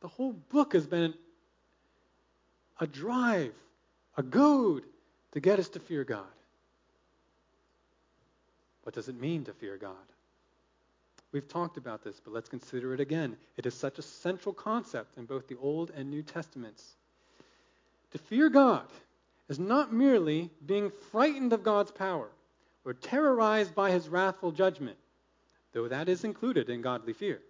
[0.02, 1.14] The whole book has been
[2.78, 3.54] a drive,
[4.16, 4.84] a goad
[5.32, 6.22] to get us to fear God.
[8.84, 9.96] What does it mean to fear God?
[11.33, 13.37] We've talked about this, but let's consider it again.
[13.57, 16.97] It is such a central concept in both the Old and New Testaments.
[18.12, 18.87] To fear God
[19.49, 22.29] is not merely being frightened of God's power
[22.85, 24.97] or terrorized by his wrathful judgment,
[25.72, 27.41] though that is included in godly fear.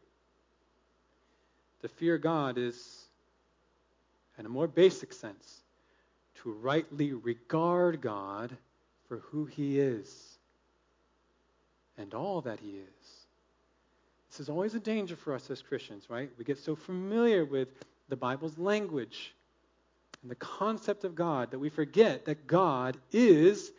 [1.83, 3.05] To fear God is,
[4.37, 5.63] in a more basic sense,
[6.43, 8.57] to rightly regard God
[9.09, 10.39] for who he is
[11.97, 13.18] and all that he is.
[14.39, 16.31] This is always a danger for us as Christians, right?
[16.39, 17.71] We get so familiar with
[18.09, 19.35] the Bible's language
[20.23, 23.73] and the concept of God that we forget that God is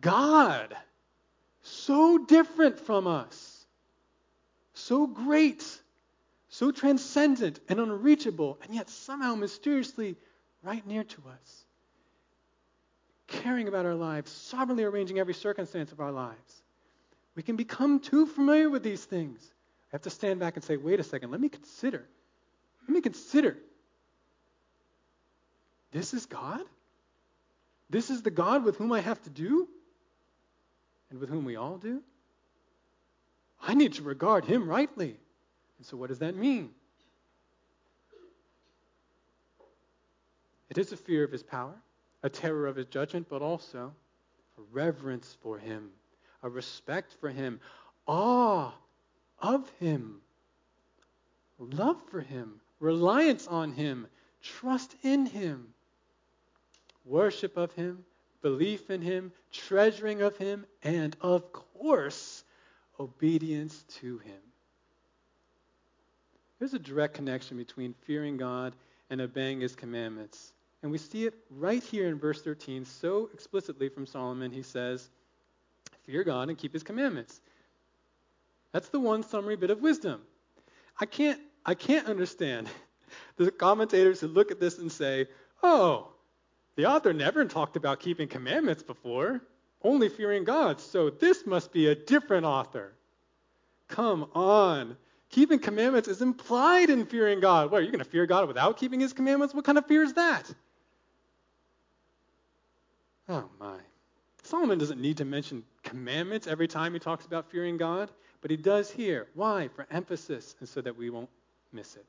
[0.00, 0.74] God.
[1.60, 3.66] So different from us,
[4.72, 5.62] so great,
[6.48, 10.16] so transcendent and unreachable, and yet somehow mysteriously
[10.62, 11.64] right near to us.
[13.26, 16.62] Caring about our lives, sovereignly arranging every circumstance of our lives.
[17.34, 19.50] We can become too familiar with these things.
[19.94, 22.04] I have to stand back and say, wait a second, let me consider.
[22.82, 23.56] Let me consider.
[25.92, 26.62] This is God?
[27.90, 29.68] This is the God with whom I have to do?
[31.10, 32.02] And with whom we all do?
[33.62, 35.16] I need to regard him rightly.
[35.78, 36.70] And so, what does that mean?
[40.70, 41.74] It is a fear of his power,
[42.24, 43.94] a terror of his judgment, but also
[44.58, 45.90] a reverence for him
[46.44, 47.58] a respect for him,
[48.06, 48.70] awe
[49.44, 50.22] of him,
[51.58, 54.06] love for him, reliance on him,
[54.42, 55.66] trust in him,
[57.04, 58.04] worship of him,
[58.40, 62.42] belief in him, treasuring of him, and of course,
[62.98, 64.40] obedience to him.
[66.58, 68.74] There's a direct connection between fearing God
[69.10, 70.54] and obeying his commandments.
[70.82, 74.50] And we see it right here in verse 13 so explicitly from Solomon.
[74.50, 75.10] He says,
[76.06, 77.42] fear God and keep his commandments.
[78.74, 80.20] That's the one summary bit of wisdom.
[80.98, 82.68] I can't, I can't understand
[83.36, 85.28] the commentators who look at this and say,
[85.62, 86.08] oh,
[86.74, 89.40] the author never talked about keeping commandments before,
[89.84, 92.94] only fearing God, so this must be a different author.
[93.86, 94.96] Come on.
[95.30, 97.70] Keeping commandments is implied in fearing God.
[97.70, 99.54] What, are you going to fear God without keeping his commandments?
[99.54, 100.52] What kind of fear is that?
[103.28, 103.76] Oh, my.
[104.42, 108.10] Solomon doesn't need to mention commandments every time he talks about fearing God,
[108.44, 109.26] but he does here.
[109.32, 109.68] Why?
[109.68, 111.30] For emphasis, and so that we won't
[111.72, 112.04] miss it.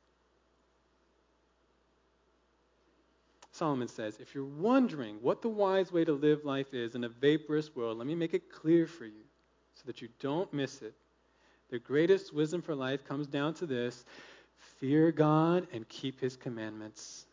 [3.53, 7.09] Solomon says, if you're wondering what the wise way to live life is in a
[7.09, 9.23] vaporous world, let me make it clear for you
[9.75, 10.93] so that you don't miss it.
[11.69, 14.03] The greatest wisdom for life comes down to this
[14.81, 17.27] fear God and keep his commandments.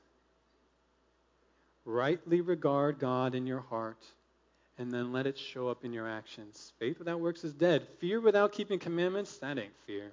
[1.85, 4.05] Rightly regard God in your heart
[4.79, 6.73] and then let it show up in your actions.
[6.79, 7.87] Faith without works is dead.
[7.99, 10.13] Fear without keeping commandments, that ain't fear.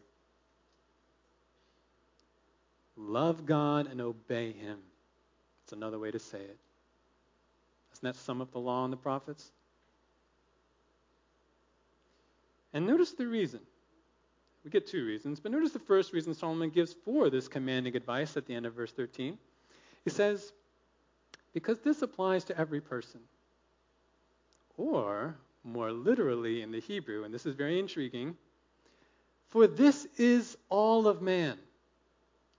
[2.97, 4.80] Love God and obey Him.
[5.64, 6.57] That's another way to say it.
[7.91, 9.51] Doesn't that sum up the law and the prophets?
[12.74, 13.62] And notice the reason.
[14.64, 18.36] We get two reasons, but notice the first reason Solomon gives for this commanding advice
[18.36, 19.38] at the end of verse 13.
[20.03, 20.51] He says,
[21.53, 23.22] Because this applies to every person.
[24.80, 28.38] Or, more literally in the Hebrew, and this is very intriguing,
[29.49, 31.57] for this is all of man.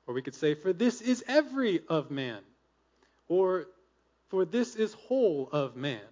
[0.07, 2.41] Or we could say, for this is every of man.
[3.29, 3.69] Or,
[4.29, 6.03] for this is whole of man.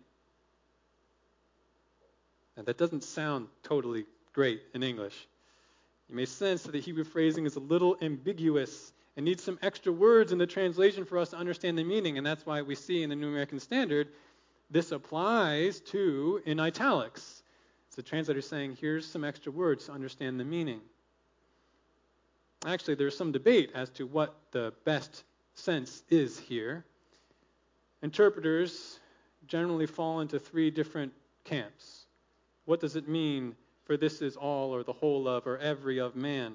[2.56, 5.28] Now, that doesn't sound totally great in English.
[6.08, 9.92] You may sense that the Hebrew phrasing is a little ambiguous and needs some extra
[9.92, 13.02] words in the translation for us to understand the meaning, and that's why we see
[13.02, 14.08] in the New American Standard
[14.70, 17.42] this applies to in italics.
[17.86, 20.80] It's the translator saying, here's some extra words to understand the meaning.
[22.66, 26.84] Actually, there's some debate as to what the best sense is here.
[28.02, 29.00] Interpreters
[29.46, 31.12] generally fall into three different
[31.44, 32.06] camps.
[32.66, 36.14] What does it mean for this is all or the whole of or every of
[36.14, 36.54] man?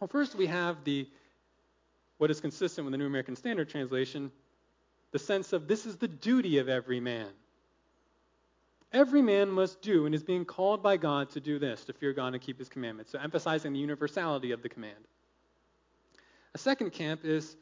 [0.00, 1.06] Well, first we have the
[2.18, 4.32] what is consistent with the New American Standard translation,
[5.12, 7.28] the sense of this is the duty of every man.
[8.92, 12.12] Every man must do and is being called by God to do this, to fear
[12.12, 13.12] God and keep his commandments.
[13.12, 15.04] So emphasizing the universality of the command.
[16.54, 17.56] A second camp is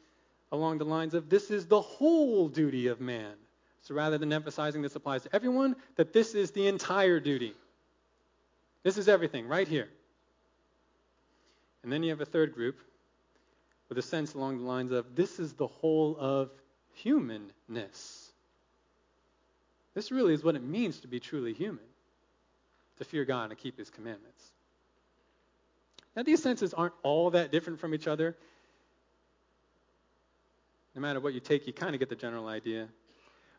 [0.51, 3.33] along the lines of this is the whole duty of man.
[3.81, 7.53] So rather than emphasizing this applies to everyone, that this is the entire duty.
[8.83, 9.89] This is everything right here.
[11.83, 12.79] And then you have a third group
[13.89, 16.49] with a sense along the lines of this is the whole of
[16.95, 18.31] humanness.
[19.93, 21.85] This really is what it means to be truly human,
[22.97, 24.51] to fear God and keep his commandments.
[26.15, 28.35] Now, these senses aren't all that different from each other.
[30.95, 32.87] No matter what you take, you kind of get the general idea.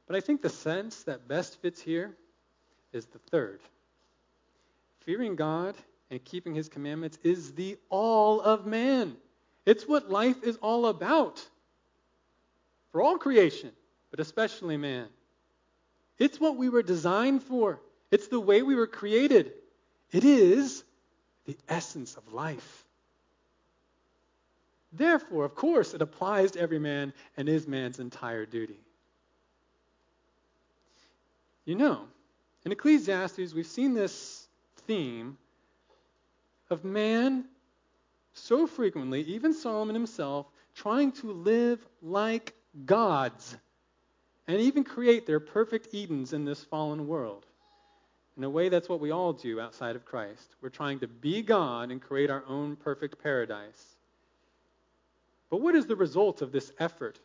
[0.06, 2.14] But I think the sense that best fits here
[2.92, 3.60] is the third.
[5.00, 5.74] Fearing God
[6.10, 9.16] and keeping his commandments is the all of man.
[9.66, 11.46] It's what life is all about
[12.96, 13.70] for all creation,
[14.10, 15.06] but especially man.
[16.18, 17.78] It's what we were designed for,
[18.10, 19.52] it's the way we were created.
[20.12, 20.82] It is
[21.44, 22.86] the essence of life.
[24.94, 28.80] Therefore, of course, it applies to every man and is man's entire duty.
[31.66, 32.00] You know,
[32.64, 34.48] in Ecclesiastes, we've seen this
[34.86, 35.36] theme
[36.70, 37.44] of man
[38.32, 43.56] so frequently, even Solomon himself, trying to live like gods
[44.46, 47.46] and even create their perfect Edens in this fallen world.
[48.36, 50.56] In a way, that's what we all do outside of Christ.
[50.60, 53.96] We're trying to be God and create our own perfect paradise.
[55.48, 57.18] But what is the result of this effort?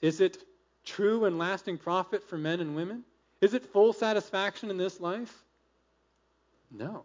[0.00, 0.38] Is it
[0.84, 3.04] true and lasting profit for men and women?
[3.40, 5.44] Is it full satisfaction in this life?
[6.70, 7.04] No.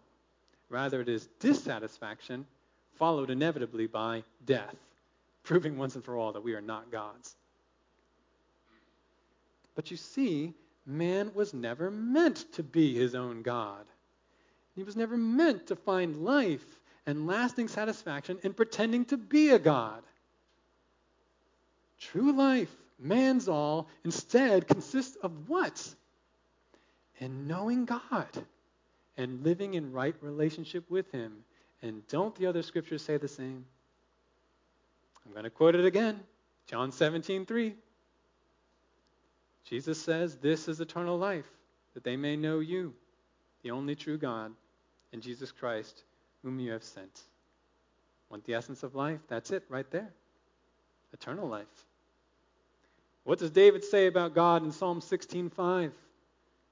[0.69, 2.45] Rather, it is dissatisfaction
[2.95, 4.75] followed inevitably by death,
[5.43, 7.35] proving once and for all that we are not gods.
[9.81, 10.53] But you see,
[10.85, 13.83] man was never meant to be his own God.
[14.75, 16.63] He was never meant to find life
[17.07, 20.03] and lasting satisfaction in pretending to be a God.
[21.99, 22.69] True life,
[22.99, 25.95] man's all, instead consists of what?
[27.17, 28.29] In knowing God
[29.17, 31.37] and living in right relationship with Him.
[31.81, 33.65] And don't the other scriptures say the same?
[35.25, 36.19] I'm going to quote it again
[36.67, 37.73] John 17, 3.
[39.65, 41.45] Jesus says, This is eternal life,
[41.93, 42.93] that they may know you,
[43.63, 44.51] the only true God,
[45.13, 46.03] and Jesus Christ,
[46.43, 47.21] whom you have sent.
[48.29, 49.19] Want the essence of life?
[49.27, 50.09] That's it right there.
[51.13, 51.67] Eternal life.
[53.23, 55.93] What does David say about God in Psalm 16:5?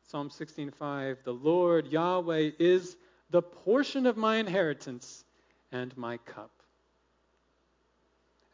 [0.04, 2.98] Psalm 16:5, "The Lord Yahweh is
[3.30, 5.26] the portion of my inheritance
[5.72, 6.59] and my cup."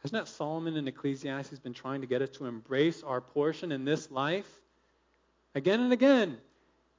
[0.02, 3.84] Hasn't that Solomon in Ecclesiastes been trying to get us to embrace our portion in
[3.84, 4.48] this life?
[5.54, 6.38] Again and again.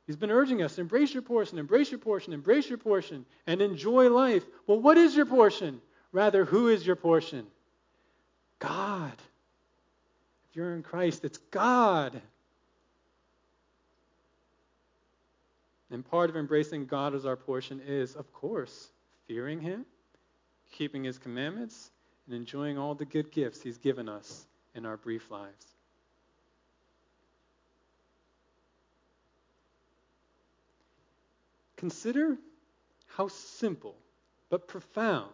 [0.08, 4.10] He's been urging us embrace your portion, embrace your portion, embrace your portion, and enjoy
[4.10, 4.43] life.
[4.66, 5.82] Well, what is your portion?
[6.14, 7.45] Rather, who is your portion?
[8.60, 9.14] God.
[10.50, 12.22] If you're in Christ, it's God.
[15.91, 18.89] And part of embracing God as our portion is, of course,
[19.28, 19.86] fearing Him,
[20.72, 21.91] keeping His commandments,
[22.28, 25.65] and enjoying all the good gifts He's given us in our brief lives.
[31.78, 32.38] Consider
[33.07, 33.95] how simple
[34.49, 35.32] but profound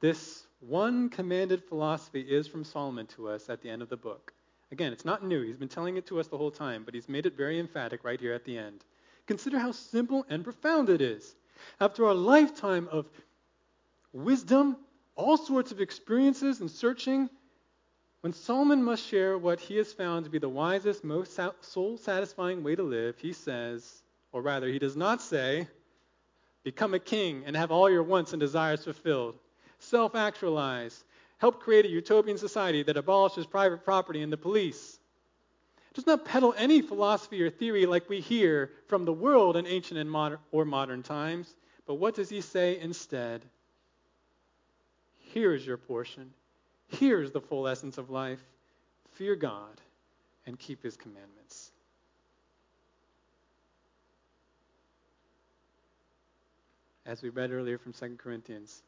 [0.00, 4.32] this one commanded philosophy is from Solomon to us at the end of the book.
[4.72, 5.42] Again, it's not new.
[5.42, 8.04] He's been telling it to us the whole time, but he's made it very emphatic
[8.04, 8.84] right here at the end.
[9.26, 11.34] Consider how simple and profound it is.
[11.80, 13.06] After a lifetime of
[14.12, 14.76] wisdom,
[15.20, 17.28] all sorts of experiences and searching,
[18.22, 22.62] when Solomon must share what he has found to be the wisest, most soul satisfying
[22.62, 24.02] way to live, he says,
[24.32, 25.68] or rather, he does not say,
[26.64, 29.38] become a king and have all your wants and desires fulfilled,
[29.78, 31.04] self actualize,
[31.36, 34.98] help create a utopian society that abolishes private property and the police.
[35.92, 39.98] Does not peddle any philosophy or theory like we hear from the world in ancient
[39.98, 41.56] and or modern times.
[41.86, 43.44] But what does he say instead?
[45.32, 46.32] Here is your portion.
[46.88, 48.40] Here is the full essence of life.
[49.12, 49.80] Fear God
[50.46, 51.70] and keep his commandments.
[57.06, 58.82] As we read earlier from 2 Corinthians,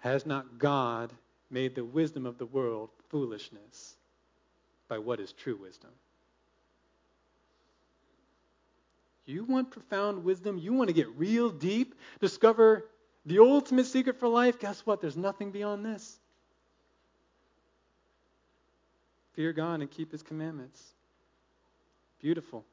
[0.00, 1.12] has not God
[1.50, 3.96] made the wisdom of the world foolishness
[4.88, 5.90] by what is true wisdom?
[9.26, 10.58] You want profound wisdom?
[10.58, 11.94] You want to get real deep?
[12.20, 12.84] Discover
[13.26, 14.58] the ultimate secret for life?
[14.58, 15.00] Guess what?
[15.00, 16.18] There's nothing beyond this.
[19.34, 20.80] Fear God and keep his commandments.
[22.20, 22.64] Beautiful,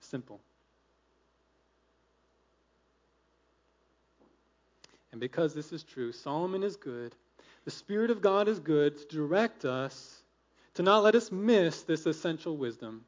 [0.00, 0.40] simple.
[5.12, 7.14] And because this is true, Solomon is good,
[7.64, 10.22] the Spirit of God is good to direct us,
[10.74, 13.04] to not let us miss this essential wisdom.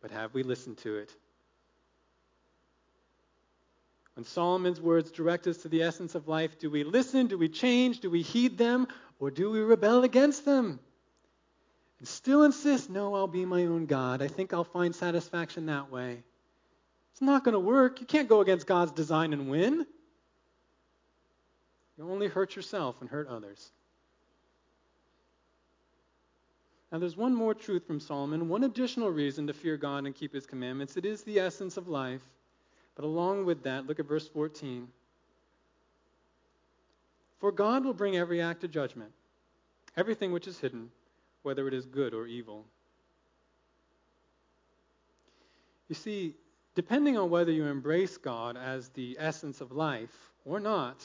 [0.00, 1.12] But have we listened to it?
[4.14, 7.28] When Solomon's words direct us to the essence of life, do we listen?
[7.28, 8.00] Do we change?
[8.00, 8.86] Do we heed them?
[9.18, 10.80] Or do we rebel against them?
[11.98, 14.20] And still insist, no, I'll be my own God.
[14.20, 16.22] I think I'll find satisfaction that way.
[17.12, 18.00] It's not going to work.
[18.00, 19.86] You can't go against God's design and win.
[21.96, 23.70] You only hurt yourself and hurt others.
[26.90, 30.34] Now, there's one more truth from Solomon, one additional reason to fear God and keep
[30.34, 30.96] his commandments.
[30.98, 32.20] It is the essence of life.
[32.94, 34.88] But along with that, look at verse 14.
[37.40, 39.10] For God will bring every act to judgment,
[39.96, 40.90] everything which is hidden,
[41.42, 42.64] whether it is good or evil.
[45.88, 46.34] You see,
[46.74, 51.04] depending on whether you embrace God as the essence of life or not,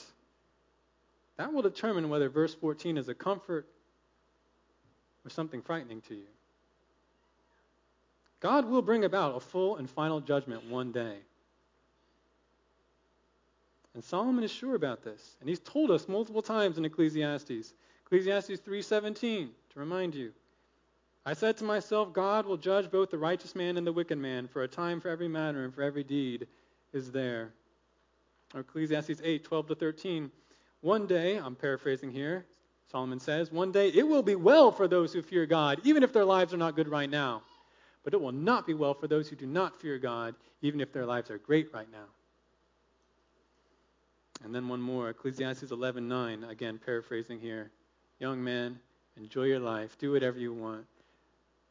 [1.38, 3.68] that will determine whether verse 14 is a comfort
[5.26, 6.28] or something frightening to you.
[8.40, 11.18] God will bring about a full and final judgment one day.
[13.98, 15.38] And Solomon is sure about this.
[15.40, 17.74] And he's told us multiple times in Ecclesiastes.
[18.06, 20.34] Ecclesiastes 3:17 to remind you.
[21.26, 24.48] I said to myself, God will judge both the righteous man and the wicked man,
[24.48, 26.48] for a time for every matter and for every deed
[26.94, 27.54] is there.
[28.54, 30.32] Or Ecclesiastes 8:12 to 13.
[30.82, 32.46] One day, I'm paraphrasing here,
[32.92, 36.14] Solomon says, one day it will be well for those who fear God, even if
[36.14, 37.42] their lives are not good right now.
[38.04, 40.94] But it will not be well for those who do not fear God, even if
[40.94, 42.06] their lives are great right now.
[44.44, 47.72] And then one more, Ecclesiastes 11:9, again paraphrasing here.
[48.20, 48.80] Young man,
[49.16, 50.86] enjoy your life, do whatever you want,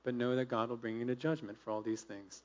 [0.04, 2.42] but know that God will bring you to judgment for all these things.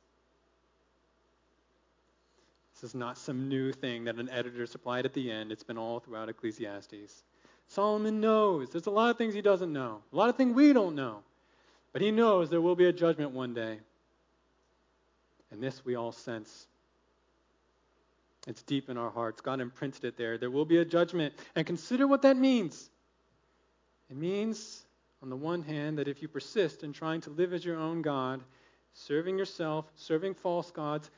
[2.74, 5.52] This is not some new thing that an editor supplied at the end.
[5.52, 7.24] It's been all throughout Ecclesiastes.
[7.68, 8.70] Solomon knows.
[8.70, 11.24] There's a lot of things he doesn't know, a lot of things we don't know.
[11.94, 13.80] But he knows there will be a judgment one day.
[15.52, 16.68] And this we all sense.
[18.48, 19.42] It's deep in our hearts.
[19.42, 20.38] God imprinted it there.
[20.38, 21.34] There will be a judgment.
[21.56, 22.89] And consider what that means.
[24.10, 24.84] It means,
[25.22, 28.02] on the one hand, that if you persist in trying to live as your own
[28.02, 28.42] God,
[28.94, 31.10] serving yourself, serving false gods,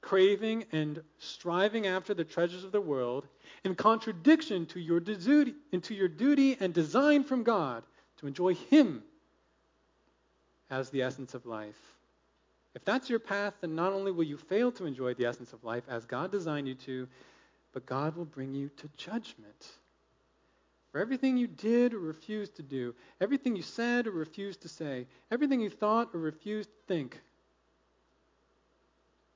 [0.00, 3.26] craving and striving after the treasures of the world,
[3.64, 7.84] in contradiction to your duty, into your duty and design from God
[8.18, 9.02] to enjoy Him
[10.68, 11.96] as the essence of life,
[12.74, 15.64] if that's your path, then not only will you fail to enjoy the essence of
[15.64, 17.08] life as God designed you to,
[17.72, 19.66] but God will bring you to judgment.
[20.92, 25.06] For everything you did or refused to do, everything you said or refused to say,
[25.30, 27.20] everything you thought or refused to think, it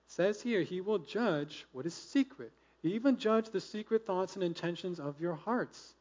[0.08, 2.52] says here, He will judge what is secret.
[2.82, 5.94] Even judge the secret thoughts and intentions of your hearts.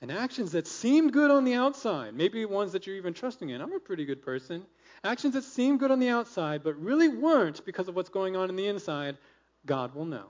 [0.00, 3.60] And actions that seemed good on the outside, maybe ones that you're even trusting in.
[3.60, 4.64] I'm a pretty good person.
[5.02, 8.48] Actions that seem good on the outside, but really weren't because of what's going on
[8.48, 9.16] in the inside,
[9.66, 10.26] God will know.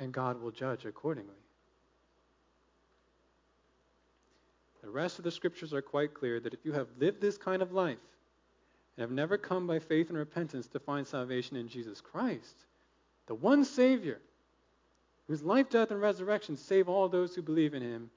[0.00, 1.36] And God will judge accordingly.
[4.82, 7.62] The rest of the scriptures are quite clear that if you have lived this kind
[7.62, 7.98] of life
[8.96, 12.66] and have never come by faith and repentance to find salvation in Jesus Christ,
[13.26, 14.18] the one Savior,
[15.28, 18.10] whose life, death, and resurrection save all those who believe in him,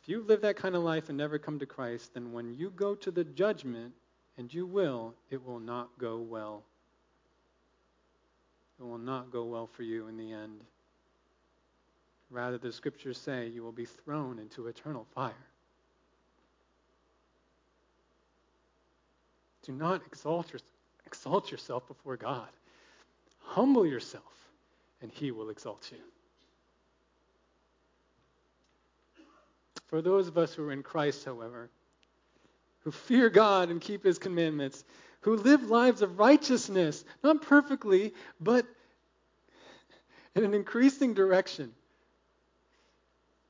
[0.00, 2.70] if you live that kind of life and never come to Christ, then when you
[2.70, 3.92] go to the judgment,
[4.36, 6.62] and you will, it will not go well.
[8.78, 10.60] It will not go well for you in the end.
[12.30, 15.32] Rather, the scriptures say you will be thrown into eternal fire.
[19.62, 20.60] Do not exalt, your,
[21.04, 22.48] exalt yourself before God.
[23.40, 24.22] Humble yourself,
[25.02, 25.98] and He will exalt you.
[29.88, 31.70] For those of us who are in Christ, however,
[32.80, 34.84] who fear God and keep his commandments,
[35.20, 38.66] who live lives of righteousness, not perfectly, but
[40.34, 41.72] in an increasing direction.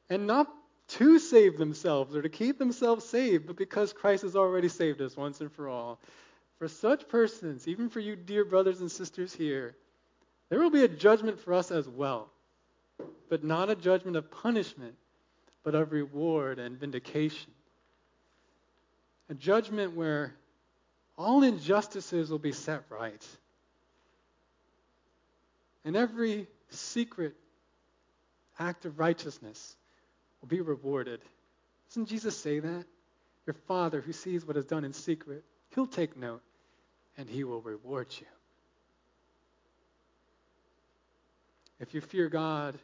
[0.08, 0.48] And not
[0.88, 5.16] to save themselves or to keep themselves saved, but because Christ has already saved us
[5.16, 6.00] once and for all.
[6.58, 9.76] For such persons, even for you, dear brothers and sisters here,
[10.48, 12.30] there will be a judgment for us as well,
[13.28, 14.94] but not a judgment of punishment,
[15.68, 17.52] but of reward and vindication
[19.28, 20.32] a judgment where
[21.18, 23.22] all injustices will be set right.
[25.84, 27.34] And every secret
[28.58, 29.76] act of righteousness
[30.40, 31.20] will be rewarded.
[31.90, 32.86] Doesn't Jesus say that?
[33.46, 35.44] Your Father who sees what is done in secret,
[35.74, 36.40] he'll take note
[37.18, 38.26] and he will reward you.
[41.78, 42.74] if you fear God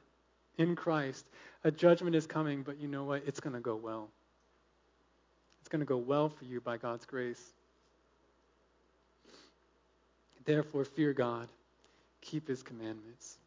[0.58, 1.26] in Christ,
[1.64, 3.22] a judgment is coming, but you know what?
[3.26, 4.08] It's going to go well.
[5.60, 7.52] It's going to go well for you by God's grace.
[10.44, 11.48] Therefore, fear God,
[12.20, 13.38] keep his commandments.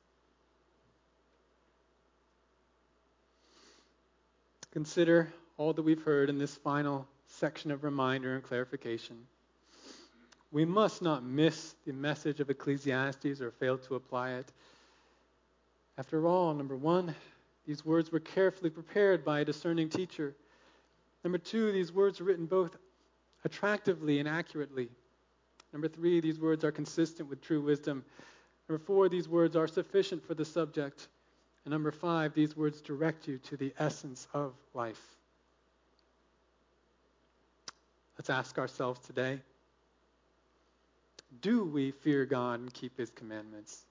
[4.71, 9.17] Consider all that we've heard in this final section of reminder and clarification.
[10.51, 14.51] We must not miss the message of Ecclesiastes or fail to apply it.
[15.97, 17.15] After all, number one,
[17.65, 20.35] these words were carefully prepared by a discerning teacher.
[21.23, 22.77] Number two, these words are written both
[23.43, 24.89] attractively and accurately.
[25.73, 28.05] Number three, these words are consistent with true wisdom.
[28.69, 31.07] Number four, these words are sufficient for the subject.
[31.65, 35.01] And number five, these words direct you to the essence of life.
[38.17, 39.39] Let's ask ourselves today
[41.41, 43.86] do we fear God and keep his commandments?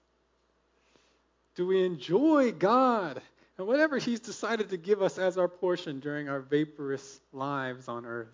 [1.57, 3.21] Do we enjoy God
[3.59, 8.05] and whatever he's decided to give us as our portion during our vaporous lives on
[8.05, 8.29] earth?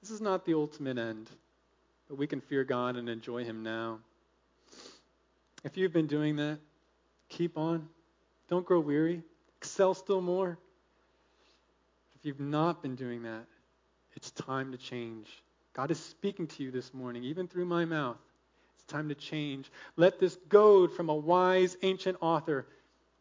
[0.00, 1.28] This is not the ultimate end,
[2.08, 3.98] but we can fear God and enjoy him now.
[5.62, 6.58] If you've been doing that,
[7.28, 7.86] keep on.
[8.48, 9.22] Don't grow weary.
[9.58, 10.56] Excel still more.
[12.14, 13.44] If you've not been doing that,
[14.14, 15.28] it's time to change.
[15.74, 18.16] God is speaking to you this morning, even through my mouth.
[18.88, 19.70] Time to change.
[19.96, 22.66] Let this goad from a wise ancient author,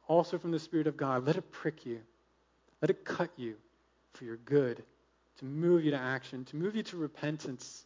[0.07, 1.99] also from the Spirit of God, let it prick you.
[2.82, 3.55] Let it cut you
[4.13, 4.82] for your good,
[5.39, 7.86] to move you to action, to move you to repentance.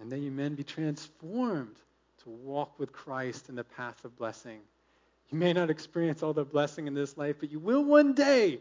[0.00, 1.76] And then you men be transformed
[2.24, 4.58] to walk with Christ in the path of blessing.
[5.30, 8.60] You may not experience all the blessing in this life, but you will one day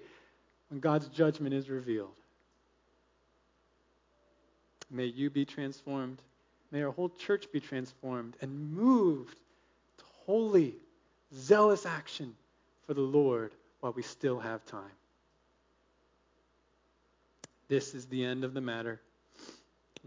[0.70, 2.14] when God's judgment is revealed.
[4.94, 6.22] May you be transformed.
[6.72, 9.40] May our whole church be transformed and moved
[9.98, 10.76] to holy,
[11.36, 12.36] zealous action
[12.86, 14.92] for the Lord while we still have time.
[17.68, 19.02] This is the end of the matter.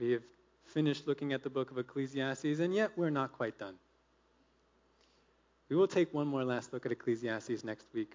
[0.00, 0.22] We have
[0.66, 3.74] finished looking at the book of Ecclesiastes, and yet we're not quite done.
[5.68, 8.12] We will take one more last look at Ecclesiastes next week.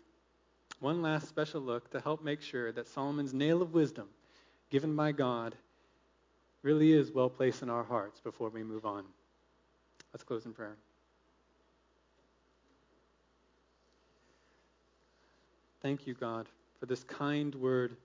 [0.79, 4.07] One last special look to help make sure that Solomon's nail of wisdom
[4.69, 5.53] given by God
[6.63, 9.03] really is well placed in our hearts before we move on.
[10.13, 10.77] Let's close in prayer.
[15.81, 16.47] Thank you, God,
[16.79, 17.95] for this kind word.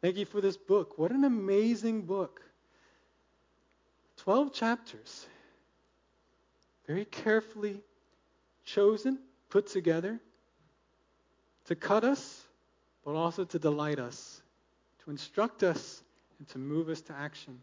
[0.00, 0.98] Thank you for this book.
[0.98, 2.42] What an amazing book.
[4.18, 5.26] 12 chapters,
[6.86, 7.80] very carefully
[8.64, 9.18] chosen,
[9.50, 10.20] put together
[11.64, 12.42] to cut us,
[13.04, 14.40] but also to delight us,
[15.04, 16.02] to instruct us,
[16.38, 17.58] and to move us to action.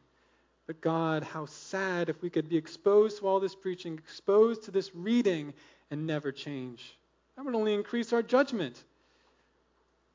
[0.70, 4.72] But God, how sad if we could be exposed to all this preaching, exposed to
[4.72, 5.52] this reading,
[5.90, 6.96] and never change.
[7.36, 8.84] That would only increase our judgment.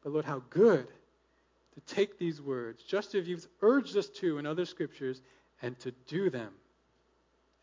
[0.04, 4.46] But Lord, how good to take these words, just as you've urged us to in
[4.46, 5.22] other scriptures,
[5.60, 6.52] and to do them.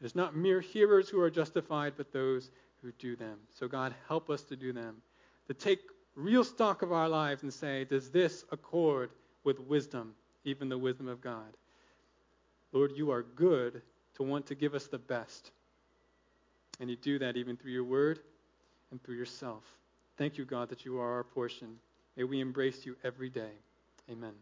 [0.01, 3.37] It is not mere hearers who are justified, but those who do them.
[3.57, 4.97] So, God, help us to do them.
[5.47, 5.79] To take
[6.13, 9.11] real stock of our lives and say, does this accord
[9.45, 10.13] with wisdom,
[10.43, 11.55] even the wisdom of God?
[12.71, 13.81] Lord, you are good
[14.15, 15.51] to want to give us the best.
[16.79, 18.19] And you do that even through your word
[18.91, 19.63] and through yourself.
[20.17, 21.77] Thank you, God, that you are our portion.
[22.17, 23.51] May we embrace you every day.
[24.09, 24.33] Amen.